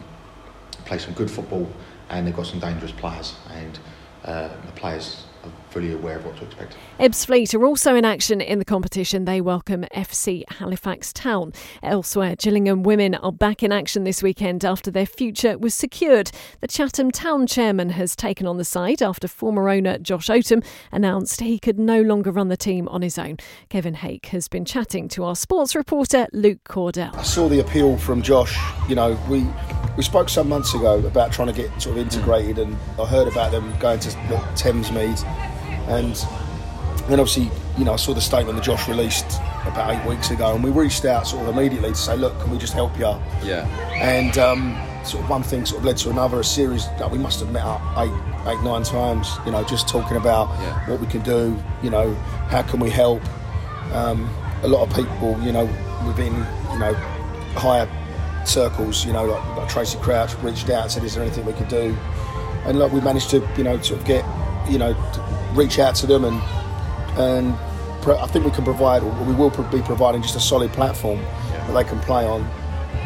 play 0.85 0.97
some 0.97 1.13
good 1.13 1.29
football, 1.29 1.69
and 2.09 2.25
they've 2.25 2.35
got 2.35 2.47
some 2.47 2.59
dangerous 2.59 2.91
players, 2.91 3.35
and 3.51 3.79
uh, 4.25 4.49
the 4.65 4.71
players 4.73 5.25
fully 5.71 5.91
aware 5.93 6.17
of 6.17 6.25
what 6.25 6.37
to 6.37 6.45
expect. 6.45 6.75
Ebbsfleet 6.99 7.53
are 7.53 7.65
also 7.65 7.95
in 7.95 8.05
action 8.05 8.41
in 8.41 8.59
the 8.59 8.65
competition. 8.65 9.25
They 9.25 9.41
welcome 9.41 9.85
FC 9.95 10.43
Halifax 10.49 11.13
Town. 11.13 11.53
Elsewhere, 11.83 12.35
Gillingham 12.35 12.83
women 12.83 13.15
are 13.15 13.31
back 13.31 13.63
in 13.63 13.71
action 13.71 14.03
this 14.03 14.23
weekend 14.23 14.65
after 14.65 14.91
their 14.91 15.05
future 15.05 15.57
was 15.57 15.73
secured. 15.73 16.31
The 16.61 16.67
Chatham 16.67 17.11
Town 17.11 17.47
chairman 17.47 17.89
has 17.91 18.15
taken 18.15 18.47
on 18.47 18.57
the 18.57 18.65
side 18.65 19.01
after 19.01 19.27
former 19.27 19.69
owner 19.69 19.97
Josh 19.97 20.29
Oldham 20.29 20.63
announced 20.91 21.41
he 21.41 21.59
could 21.59 21.79
no 21.79 22.01
longer 22.01 22.31
run 22.31 22.47
the 22.47 22.57
team 22.57 22.87
on 22.87 23.01
his 23.01 23.17
own. 23.17 23.37
Kevin 23.69 23.95
Hake 23.95 24.27
has 24.27 24.47
been 24.47 24.65
chatting 24.65 25.07
to 25.09 25.23
our 25.23 25.35
sports 25.35 25.75
reporter 25.75 26.27
Luke 26.33 26.63
Cawdell. 26.63 27.11
I 27.15 27.23
saw 27.23 27.47
the 27.47 27.59
appeal 27.59 27.97
from 27.97 28.21
Josh. 28.21 28.57
You 28.87 28.95
know, 28.95 29.19
we 29.29 29.45
we 29.99 30.03
spoke 30.03 30.29
some 30.29 30.47
months 30.47 30.73
ago 30.73 30.99
about 30.99 31.31
trying 31.31 31.49
to 31.49 31.53
get 31.53 31.69
sort 31.81 31.97
of 31.97 32.01
integrated, 32.01 32.57
and 32.57 32.77
I 32.99 33.05
heard 33.05 33.27
about 33.27 33.51
them 33.51 33.73
going 33.79 33.99
to 33.99 34.09
Thamesmead, 34.09 35.19
and 35.89 36.15
then 37.09 37.19
obviously, 37.19 37.49
you 37.77 37.85
know, 37.85 37.93
I 37.93 37.95
saw 37.97 38.13
the 38.13 38.21
statement 38.21 38.55
that 38.57 38.63
Josh 38.63 38.87
released 38.87 39.25
about 39.65 39.93
eight 39.93 40.07
weeks 40.07 40.31
ago, 40.31 40.53
and 40.53 40.63
we 40.63 40.69
reached 40.69 41.05
out 41.05 41.27
sort 41.27 41.47
of 41.47 41.55
immediately 41.57 41.89
to 41.89 41.95
say, 41.95 42.15
look, 42.15 42.39
can 42.41 42.51
we 42.51 42.57
just 42.57 42.73
help 42.73 42.93
you? 42.97 43.05
Yeah. 43.43 43.67
And 44.01 44.37
um, 44.37 44.77
sort 45.03 45.23
of 45.23 45.29
one 45.29 45.43
thing 45.43 45.65
sort 45.65 45.79
of 45.79 45.85
led 45.85 45.97
to 45.97 46.09
another. 46.09 46.39
A 46.39 46.43
series 46.43 46.85
that 46.99 47.09
we 47.09 47.17
must 47.17 47.39
have 47.39 47.51
met 47.51 47.63
up 47.63 47.81
eight, 47.97 48.11
eight, 48.47 48.61
nine 48.63 48.83
times. 48.83 49.27
You 49.45 49.51
know, 49.51 49.63
just 49.63 49.87
talking 49.87 50.17
about 50.17 50.49
Yeah. 50.61 50.89
what 50.89 50.99
we 50.99 51.07
can 51.07 51.21
do. 51.21 51.57
You 51.81 51.89
know, 51.89 52.13
how 52.49 52.61
can 52.61 52.79
we 52.79 52.89
help? 52.89 53.21
Um, 53.93 54.29
a 54.63 54.67
lot 54.67 54.87
of 54.87 54.93
people, 54.95 55.39
you 55.41 55.51
know, 55.51 55.65
within 56.05 56.33
you 56.71 56.79
know 56.79 56.93
higher 57.55 57.87
circles, 58.45 59.05
you 59.05 59.13
know, 59.13 59.25
like, 59.25 59.57
like 59.57 59.69
Tracey 59.69 59.97
Crouch 59.99 60.33
reached 60.43 60.69
out 60.69 60.83
and 60.83 60.91
said, 60.91 61.03
"Is 61.03 61.15
there 61.15 61.23
anything 61.23 61.45
we 61.45 61.53
could 61.53 61.69
do?" 61.69 61.95
and 62.65 62.77
like 62.77 62.91
we 62.91 62.99
managed 63.01 63.29
to 63.31 63.47
you 63.57 63.63
know 63.63 63.79
sort 63.81 63.99
of 64.01 64.05
get 64.05 64.23
you 64.69 64.77
know 64.77 64.93
reach 65.53 65.79
out 65.79 65.95
to 65.95 66.07
them 66.07 66.25
and 66.25 66.41
and 67.17 67.53
I 68.07 68.27
think 68.27 68.45
we 68.45 68.51
can 68.51 68.63
provide, 68.63 69.03
we 69.03 69.33
will 69.33 69.49
be 69.49 69.81
providing 69.81 70.21
just 70.21 70.35
a 70.35 70.39
solid 70.39 70.71
platform 70.71 71.19
that 71.51 71.73
they 71.73 71.83
can 71.83 71.99
play 71.99 72.25
on. 72.25 72.49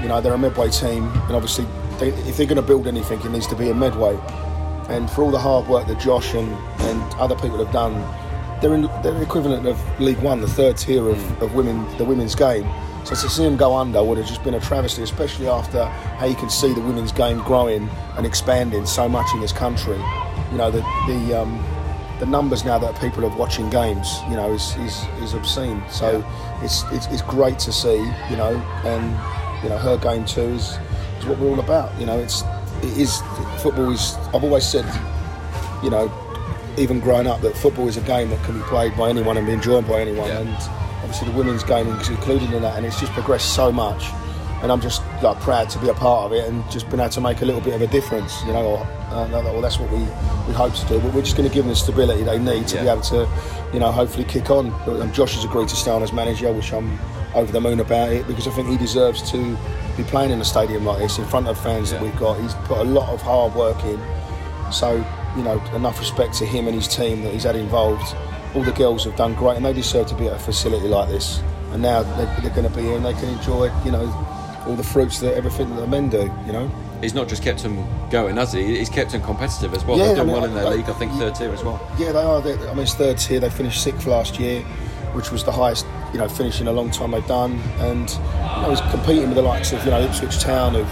You 0.01 0.08
know, 0.08 0.21
they're 0.21 0.34
a 0.34 0.38
Medway 0.38 0.69
team, 0.69 1.08
and 1.08 1.32
obviously, 1.32 1.65
they, 1.99 2.10
if 2.29 2.38
they're 2.38 2.45
going 2.45 2.58
to 2.58 2.62
build 2.62 2.88
anything, 2.88 3.19
it 3.21 3.32
needs 3.32 3.47
to 3.47 3.56
be 3.56 3.69
a 3.69 3.73
Medway. 3.73 4.17
And 4.89 5.10
for 5.10 5.23
all 5.23 5.32
the 5.32 5.39
hard 5.39 5.67
work 5.67 5.88
that 5.88 5.99
Josh 5.99 6.34
and, 6.36 6.51
and 6.82 7.13
other 7.15 7.36
people 7.36 7.63
have 7.63 7.73
done, 7.73 7.93
they're, 8.62 8.73
in, 8.75 8.84
they're 9.01 9.21
equivalent 9.21 9.65
of 9.65 9.99
League 9.99 10.19
One, 10.19 10.41
the 10.41 10.47
third 10.47 10.77
tier 10.77 11.10
of, 11.10 11.41
of 11.41 11.56
women, 11.56 11.86
the 11.97 12.06
women's 12.06 12.36
game. 12.36 12.69
So 13.03 13.15
to 13.15 13.29
see 13.29 13.43
them 13.43 13.58
go 13.58 13.75
under 13.75 14.01
would 14.01 14.17
have 14.17 14.27
just 14.27 14.43
been 14.43 14.53
a 14.53 14.60
travesty, 14.62 15.01
especially 15.01 15.47
after 15.47 15.86
how 15.86 16.25
you 16.25 16.36
can 16.36 16.49
see 16.49 16.73
the 16.73 16.82
women's 16.82 17.12
game 17.12 17.39
growing 17.39 17.89
and 18.15 18.25
expanding 18.25 18.86
so 18.86 19.10
much 19.10 19.34
in 19.34 19.41
this 19.41 19.51
country. 19.51 19.97
You 20.51 20.58
know, 20.58 20.71
the, 20.71 20.79
the 21.08 21.41
um, 21.41 21.60
the 22.19 22.26
numbers 22.26 22.63
now 22.63 22.78
that 22.80 22.99
people 22.99 23.26
are 23.26 23.38
watching 23.38 23.69
games, 23.69 24.19
you 24.30 24.36
know, 24.36 24.54
is, 24.54 24.76
is, 24.78 25.06
is 25.21 25.34
obscene. 25.34 25.84
So 25.89 26.19
yeah. 26.19 26.63
it's, 26.63 26.84
it's, 26.91 27.08
it's 27.08 27.21
great 27.21 27.60
to 27.60 27.71
see, 27.71 27.97
you 28.30 28.38
know, 28.38 28.56
and 28.86 29.63
you 29.63 29.69
know 29.69 29.78
her 29.78 29.97
game 29.97 30.26
too 30.26 30.41
is, 30.41 30.78
is 31.19 31.26
what 31.26 31.39
we're 31.39 31.49
all 31.49 31.60
about. 31.60 31.97
You 31.99 32.06
know, 32.06 32.19
it's 32.19 32.43
it 32.82 32.97
is 32.97 33.21
football 33.62 33.91
is. 33.91 34.15
I've 34.34 34.43
always 34.43 34.65
said, 34.65 34.86
you 35.84 35.89
know, 35.89 36.12
even 36.78 36.99
growing 36.99 37.28
up, 37.28 37.41
that 37.41 37.56
football 37.58 37.88
is 37.88 37.97
a 37.97 38.02
game 38.02 38.30
that 38.30 38.43
can 38.43 38.58
be 38.58 38.63
played 38.65 38.95
by 38.97 39.10
anyone 39.10 39.38
and 39.38 39.45
be 39.45 39.54
enjoyed 39.54 39.88
by 39.88 40.02
anyone. 40.02 40.28
Yeah. 40.28 40.39
And 40.39 40.56
obviously 41.02 41.30
the 41.30 41.38
women's 41.38 41.63
game 41.63 41.88
is 41.88 42.10
included 42.10 42.52
in 42.54 42.62
that, 42.62 42.78
and 42.78 42.86
it's 42.86 42.99
just 42.99 43.12
progressed 43.13 43.54
so 43.56 43.71
much 43.71 44.06
and 44.63 44.71
I'm 44.71 44.80
just 44.80 45.04
like 45.21 45.38
proud 45.41 45.69
to 45.71 45.80
be 45.80 45.89
a 45.89 45.93
part 45.93 46.26
of 46.26 46.32
it 46.32 46.47
and 46.47 46.63
just 46.71 46.89
been 46.89 47.02
able 47.02 47.10
to 47.10 47.21
make 47.21 47.41
a 47.41 47.45
little 47.45 47.60
bit 47.60 47.73
of 47.73 47.82
a 47.82 47.88
difference, 47.88 48.41
you 48.43 48.54
know. 48.54 48.65
Or, 48.65 48.78
uh, 49.12 49.28
well, 49.30 49.62
that's 49.62 49.78
what 49.78 49.91
we, 49.91 49.99
we 49.99 50.54
hope 50.54 50.73
to 50.73 50.86
do. 50.88 51.02
But 51.02 51.13
we're 51.13 51.21
just 51.21 51.36
going 51.36 51.47
to 51.47 51.54
give 51.54 51.65
them 51.65 51.69
the 51.69 51.76
stability 51.76 52.23
they 52.23 52.39
need 52.39 52.67
to 52.69 52.78
yeah. 52.78 52.84
be 52.84 52.89
able 52.89 53.02
to, 53.02 53.30
you 53.73 53.80
know, 53.82 53.91
hopefully 53.91 54.23
kick 54.23 54.49
on. 54.49 54.71
Um, 54.88 55.12
Josh 55.12 55.36
has 55.36 55.43
agreed 55.43 55.67
to 55.67 55.76
stay 55.76 55.91
on 55.91 56.02
as 56.02 56.13
manager, 56.13 56.52
which 56.54 56.71
I'm 56.71 56.97
over 57.36 57.52
the 57.52 57.60
moon 57.60 57.82
about 57.82 58.13
it 58.13 58.26
because 58.26 58.47
I 58.47 58.52
think 58.52 58.69
he 58.69 58.78
deserves 58.78 59.30
to 59.32 59.58
be 59.97 60.04
playing 60.04 60.32
in 60.32 60.39
a 60.39 60.45
stadium 60.45 60.86
like 60.86 60.99
this 60.99 61.17
in 61.17 61.26
front 61.26 61.47
of 61.47 61.60
fans 61.60 61.91
yeah. 61.91 61.97
that 61.97 62.06
we've 62.06 62.17
got. 62.17 62.39
He's 62.39 62.54
put 62.65 62.78
a 62.78 62.86
lot 62.86 63.10
of 63.10 63.21
hard 63.21 63.54
work 63.56 63.84
in, 63.84 63.99
so 64.71 64.95
you 65.36 65.43
know, 65.43 65.62
enough 65.76 65.99
respect 65.99 66.36
to 66.36 66.45
him 66.45 66.67
and 66.67 66.76
his 66.76 66.88
team 66.88 67.21
that 67.23 67.34
he's 67.34 67.43
had 67.43 67.58
involved. 67.58 68.15
All 68.56 68.63
the 68.63 68.71
girls 68.71 69.04
have 69.04 69.17
done 69.17 69.34
great, 69.34 69.58
and 69.58 69.65
they 69.65 69.73
deserve 69.73 70.08
to 70.08 70.15
be 70.15 70.28
at 70.28 70.34
a 70.34 70.39
facility 70.39 70.88
like 70.88 71.10
this. 71.10 71.41
And 71.71 71.82
now 71.82 72.04
they're, 72.04 72.41
they're 72.41 72.56
going 72.56 72.69
to 72.69 72.76
be 72.76 72.84
here 72.84 72.95
and 72.95 73.04
they 73.04 73.13
can 73.13 73.30
enjoy, 73.30 73.71
you 73.84 73.91
know, 73.91 74.06
all 74.67 74.76
the 74.76 74.84
fruits 74.84 75.19
that 75.19 75.36
everything 75.36 75.69
that 75.69 75.82
the 75.82 75.88
men 75.88 76.10
do. 76.10 76.32
You 76.45 76.54
know. 76.54 76.71
He's 77.02 77.13
not 77.13 77.28
just 77.28 77.43
kept 77.43 77.63
them 77.63 77.86
going, 78.10 78.38
has 78.38 78.54
he? 78.54 78.78
He's 78.78 78.89
kept 78.89 79.12
them 79.12 79.21
competitive 79.21 79.73
as 79.73 79.84
well. 79.84 79.97
Yeah, 79.97 80.08
They've 80.08 80.17
done 80.17 80.30
I 80.30 80.34
mean, 80.34 80.41
well 80.41 80.45
in 80.45 80.54
their 80.54 80.67
I, 80.67 80.69
league. 80.69 80.86
I 80.86 80.93
think 80.93 81.12
third 81.13 81.36
tier 81.36 81.52
as 81.52 81.63
well. 81.63 81.86
Yeah, 81.99 82.13
they 82.13 82.21
are. 82.21 82.41
They're, 82.41 82.58
I 82.69 82.73
mean, 82.73 82.84
it's 82.84 82.93
third 82.93 83.17
tier. 83.17 83.39
They 83.41 83.49
finished 83.49 83.84
sixth 83.84 84.08
last 84.08 84.39
year, 84.39 84.62
which 85.12 85.32
was 85.32 85.43
the 85.43 85.52
highest 85.52 85.86
you 86.13 86.19
know 86.19 86.30
finish 86.30 86.62
in 86.62 86.67
a 86.67 86.71
long 86.71 86.91
time 86.91 87.12
they've 87.12 87.28
done, 87.28 87.60
and 87.80 88.10
you 88.10 88.17
know, 88.17 88.67
he's 88.69 88.82
competing 88.91 89.28
with 89.28 89.36
the 89.36 89.41
likes 89.41 89.73
of 89.73 89.84
you 89.84 89.91
know 89.91 89.99
Ipswich 89.99 90.39
Town, 90.39 90.76
of 90.76 90.88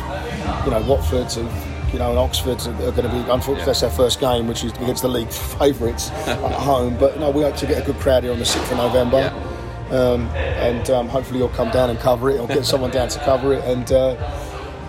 you 0.66 0.72
know 0.72 0.84
Watford, 0.86 1.38
of 1.38 1.72
you 1.94 2.00
know, 2.00 2.10
and 2.10 2.20
Oxford 2.20 2.60
are 2.62 2.92
going 2.92 3.04
to 3.04 3.10
be, 3.10 3.18
unfortunately, 3.18 3.60
yeah. 3.60 3.66
that's 3.66 3.82
their 3.82 3.90
first 3.90 4.20
game, 4.20 4.48
which 4.48 4.64
is 4.64 4.72
against 4.74 5.02
the 5.02 5.10
league 5.10 5.30
favourites 5.60 6.10
at 6.28 6.52
home. 6.54 6.98
But 6.98 7.20
know, 7.20 7.32
we 7.32 7.44
hope 7.44 7.56
to 7.58 7.68
get 7.68 7.82
a 7.82 7.86
good 7.86 7.98
crowd 7.98 8.24
here 8.24 8.32
on 8.32 8.40
the 8.40 8.46
6th 8.46 8.72
of 8.72 8.78
November. 8.78 9.18
Yeah. 9.18 9.51
Um, 9.92 10.28
and 10.36 10.90
um, 10.90 11.10
hopefully 11.10 11.40
you'll 11.40 11.50
come 11.50 11.70
down 11.72 11.90
and 11.90 12.00
cover 12.00 12.30
it, 12.30 12.40
or 12.40 12.48
get 12.48 12.66
someone 12.66 12.92
down 12.92 13.10
to 13.10 13.20
cover 13.20 13.54
it, 13.54 13.64
and 13.66 13.92
uh, 13.92 14.16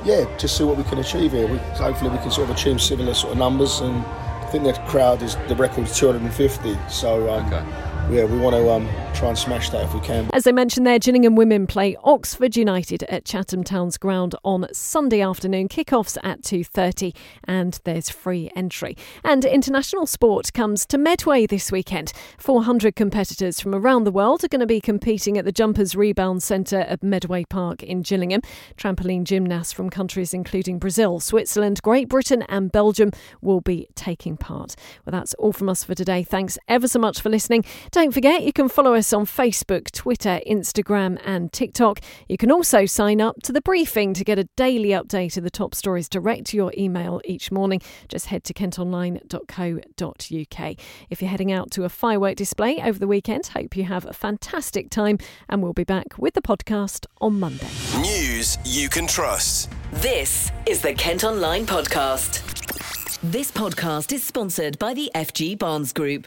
yeah, 0.05 0.25
just 0.38 0.57
see 0.57 0.65
what 0.65 0.77
we 0.77 0.85
can 0.85 0.99
achieve 0.99 1.33
here. 1.33 1.47
We, 1.47 1.59
hopefully 1.59 2.11
we 2.11 2.19
can 2.19 2.31
sort 2.31 2.49
of 2.49 2.57
achieve 2.57 2.81
similar 2.81 3.15
sort 3.15 3.33
of 3.33 3.38
numbers, 3.38 3.81
and 3.81 4.05
I 4.05 4.47
think 4.53 4.65
the 4.65 4.73
crowd 4.87 5.23
is 5.23 5.37
the 5.49 5.57
record 5.57 5.85
is 5.85 5.97
250. 5.99 6.77
So 6.88 7.31
um, 7.33 7.53
okay 7.53 7.93
yeah, 8.11 8.25
we 8.25 8.38
want 8.38 8.55
to 8.57 8.71
um, 8.71 8.88
try 9.23 9.29
and 9.29 9.39
smash 9.39 9.71
that 9.71 9.85
if 9.85 9.95
we 9.95 10.01
can. 10.01 10.29
As 10.33 10.49
I 10.49 10.51
mentioned 10.51 10.85
there, 10.85 10.99
Gillingham 10.99 11.37
women 11.37 11.69
play 11.69 11.95
Oxford 12.03 12.57
United 12.57 13.05
at 13.05 13.25
Chatham 13.25 13.63
Town's 13.63 13.97
ground 13.97 14.35
on 14.43 14.67
Sunday 14.73 15.21
afternoon. 15.21 15.69
Kickoffs 15.69 16.19
at 16.25 16.43
2.30 16.43 17.15
and 17.45 17.79
there's 17.85 18.11
free 18.11 18.51
entry. 18.57 18.97
And 19.23 19.45
international 19.45 20.07
sport 20.07 20.53
comes 20.53 20.85
to 20.87 20.99
Medway 20.99 21.47
this 21.47 21.71
weekend. 21.71 22.13
400 22.39 22.97
competitors 22.97 23.61
from 23.61 23.77
around 23.77 24.03
the 24.03 24.11
world 24.11 24.43
are 24.43 24.49
going 24.49 24.59
to 24.59 24.67
be 24.67 24.81
competing 24.81 25.39
at 25.39 25.45
the 25.45 25.53
Jumpers 25.53 25.95
Rebound 25.95 26.43
Centre 26.43 26.81
at 26.81 27.01
Medway 27.01 27.45
Park 27.45 27.85
in 27.85 28.03
Gillingham. 28.03 28.41
Trampoline 28.77 29.23
gymnasts 29.23 29.73
from 29.73 29.89
countries 29.89 30.35
including 30.35 30.81
Brazil, 30.81 31.21
Switzerland, 31.21 31.81
Great 31.81 32.09
Britain 32.09 32.43
and 32.49 32.73
Belgium 32.73 33.13
will 33.41 33.61
be 33.61 33.87
taking 33.95 34.37
part. 34.37 34.75
Well, 35.07 35.13
that's 35.13 35.35
all 35.35 35.53
from 35.53 35.69
us 35.69 35.85
for 35.85 35.95
today. 35.95 36.25
Thanks 36.25 36.59
ever 36.67 36.89
so 36.89 36.99
much 36.99 37.21
for 37.21 37.31
listening. 37.31 37.65
Don't 37.93 38.13
forget, 38.13 38.43
you 38.43 38.53
can 38.53 38.69
follow 38.69 38.95
us 38.95 39.12
on 39.12 39.27
Facebook, 39.27 39.90
Twitter, 39.90 40.40
Instagram, 40.48 41.20
and 41.25 41.53
TikTok. 41.53 42.01
You 42.29 42.37
can 42.37 42.51
also 42.51 42.87
sign 42.87 43.20
up 43.20 43.42
to 43.42 43.53
the 43.53 43.61
briefing 43.61 44.14
to 44.14 44.25
get 44.25 44.38
a 44.38 44.48
daily 44.57 44.90
update 44.90 45.37
of 45.37 45.44
the 45.44 45.51
top 45.51 45.75
stories 45.75 46.09
direct 46.09 46.46
to 46.46 46.57
your 46.57 46.72
email 46.77 47.20
each 47.25 47.51
morning. 47.51 47.81
Just 48.09 48.27
head 48.27 48.44
to 48.44 48.55
kentonline.co.uk. 48.55 50.77
If 51.11 51.22
you're 51.22 51.31
heading 51.31 51.53
out 51.53 51.70
to 51.72 51.85
a 51.85 51.88
firework 51.88 52.37
display 52.37 52.81
over 52.83 52.98
the 52.98 53.07
weekend, 53.07 53.46
hope 53.48 53.77
you 53.77 53.85
have 53.85 54.07
a 54.07 54.12
fantastic 54.12 54.90
time, 54.90 55.18
and 55.48 55.62
we'll 55.62 55.72
be 55.72 55.85
back 55.85 56.18
with 56.18 56.35
the 56.35 56.42
podcast 56.42 57.07
on 57.20 57.40
Monday. 57.40 57.68
News 57.98 58.59
you 58.64 58.88
can 58.88 59.07
trust. 59.07 59.70
This 59.92 60.51
is 60.66 60.83
the 60.83 60.94
Kent 60.94 61.25
Online 61.25 61.66
Podcast. 61.66 62.40
This 63.22 63.51
podcast 63.51 64.12
is 64.12 64.25
sponsored 64.25 64.79
by 64.79 64.94
the 64.94 65.11
FG 65.14 65.59
Barnes 65.59 65.92
Group 65.92 66.27